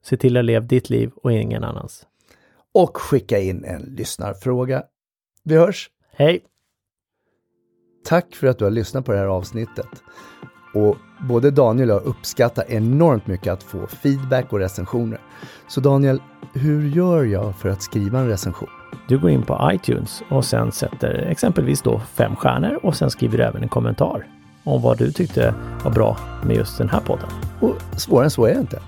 Se 0.04 0.16
till 0.16 0.36
att 0.36 0.44
leva 0.44 0.66
ditt 0.66 0.90
liv 0.90 1.10
och 1.22 1.32
ingen 1.32 1.64
annans. 1.64 2.06
Och 2.74 2.96
skicka 2.96 3.38
in 3.38 3.64
en 3.64 3.82
lyssnarfråga. 3.82 4.82
Vi 5.44 5.56
hörs! 5.56 5.90
Hej! 6.12 6.44
Tack 8.04 8.34
för 8.34 8.46
att 8.46 8.58
du 8.58 8.64
har 8.64 8.70
lyssnat 8.70 9.04
på 9.04 9.12
det 9.12 9.18
här 9.18 9.26
avsnittet. 9.26 9.88
Och 10.74 10.96
både 11.28 11.50
Daniel 11.50 11.90
och 11.90 11.96
jag 11.96 12.04
uppskattar 12.04 12.64
enormt 12.68 13.26
mycket 13.26 13.52
att 13.52 13.62
få 13.62 13.86
feedback 13.86 14.52
och 14.52 14.58
recensioner. 14.58 15.20
Så 15.68 15.80
Daniel, 15.80 16.22
hur 16.54 16.88
gör 16.88 17.24
jag 17.24 17.56
för 17.56 17.68
att 17.68 17.82
skriva 17.82 18.18
en 18.18 18.28
recension? 18.28 18.68
Du 19.08 19.18
går 19.18 19.30
in 19.30 19.42
på 19.42 19.70
iTunes 19.72 20.22
och 20.28 20.44
sen 20.44 20.72
sätter 20.72 21.26
exempelvis 21.30 21.82
då 21.82 22.00
fem 22.14 22.36
stjärnor 22.36 22.78
och 22.82 22.96
sen 22.96 23.10
skriver 23.10 23.38
du 23.38 23.44
även 23.44 23.62
en 23.62 23.68
kommentar 23.68 24.26
om 24.64 24.82
vad 24.82 24.98
du 24.98 25.12
tyckte 25.12 25.54
var 25.84 25.90
bra 25.90 26.16
med 26.44 26.56
just 26.56 26.78
den 26.78 26.88
här 26.88 27.00
podden. 27.00 27.28
Och 27.60 27.74
svårare 27.96 28.24
än 28.24 28.30
så 28.30 28.46
är 28.46 28.54
det 28.54 28.60
inte. 28.60 28.80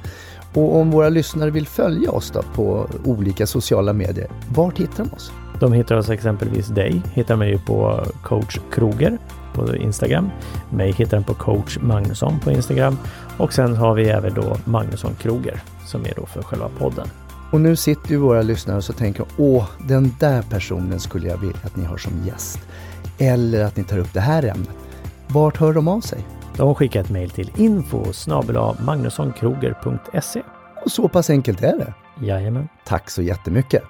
Och 0.54 0.76
om 0.76 0.90
våra 0.90 1.08
lyssnare 1.08 1.50
vill 1.50 1.66
följa 1.66 2.10
oss 2.10 2.30
då 2.30 2.42
på 2.42 2.86
olika 3.04 3.46
sociala 3.46 3.92
medier, 3.92 4.28
vart 4.54 4.78
hittar 4.78 5.04
de 5.04 5.12
oss? 5.12 5.32
De 5.60 5.72
hittar 5.72 5.96
oss 5.96 6.10
exempelvis 6.10 6.66
dig, 6.66 7.02
hittar 7.14 7.36
mig 7.36 7.50
ju 7.50 7.58
på 7.58 8.04
coach 8.22 8.58
Kroger 8.72 9.18
på 9.54 9.76
Instagram. 9.76 10.30
Mig 10.70 10.92
hittar 10.92 11.16
den 11.16 11.24
på 11.24 11.34
coach 11.34 11.78
Magnusson 11.80 12.40
på 12.40 12.50
Instagram. 12.50 12.98
Och 13.38 13.52
sen 13.52 13.76
har 13.76 13.94
vi 13.94 14.08
även 14.08 14.34
då 14.34 14.56
Magnusson 14.64 15.14
Kroger 15.14 15.60
som 15.86 16.00
är 16.00 16.12
då 16.16 16.26
för 16.26 16.42
själva 16.42 16.68
podden. 16.78 17.08
Och 17.50 17.60
nu 17.60 17.76
sitter 17.76 18.10
ju 18.10 18.16
våra 18.16 18.42
lyssnare 18.42 18.76
och 18.76 18.84
så 18.84 18.92
tänker 18.92 19.24
åh, 19.36 19.64
den 19.86 20.14
där 20.20 20.42
personen 20.42 21.00
skulle 21.00 21.28
jag 21.28 21.38
vilja 21.38 21.58
att 21.64 21.76
ni 21.76 21.84
har 21.84 21.96
som 21.96 22.26
gäst. 22.26 22.60
Eller 23.18 23.64
att 23.64 23.76
ni 23.76 23.84
tar 23.84 23.98
upp 23.98 24.12
det 24.12 24.20
här 24.20 24.42
ämnet. 24.42 24.70
Vart 25.28 25.56
hör 25.56 25.72
de 25.72 25.88
av 25.88 26.00
sig? 26.00 26.26
De 26.56 26.74
skickar 26.74 27.00
ett 27.00 27.10
mejl 27.10 27.30
till 27.30 27.50
info 27.56 28.04
magnussonkroger.se. 28.84 30.42
Och 30.84 30.92
så 30.92 31.08
pass 31.08 31.30
enkelt 31.30 31.62
är 31.62 31.78
det. 31.78 31.94
Jajamän. 32.26 32.68
Tack 32.86 33.10
så 33.10 33.22
jättemycket! 33.22 33.82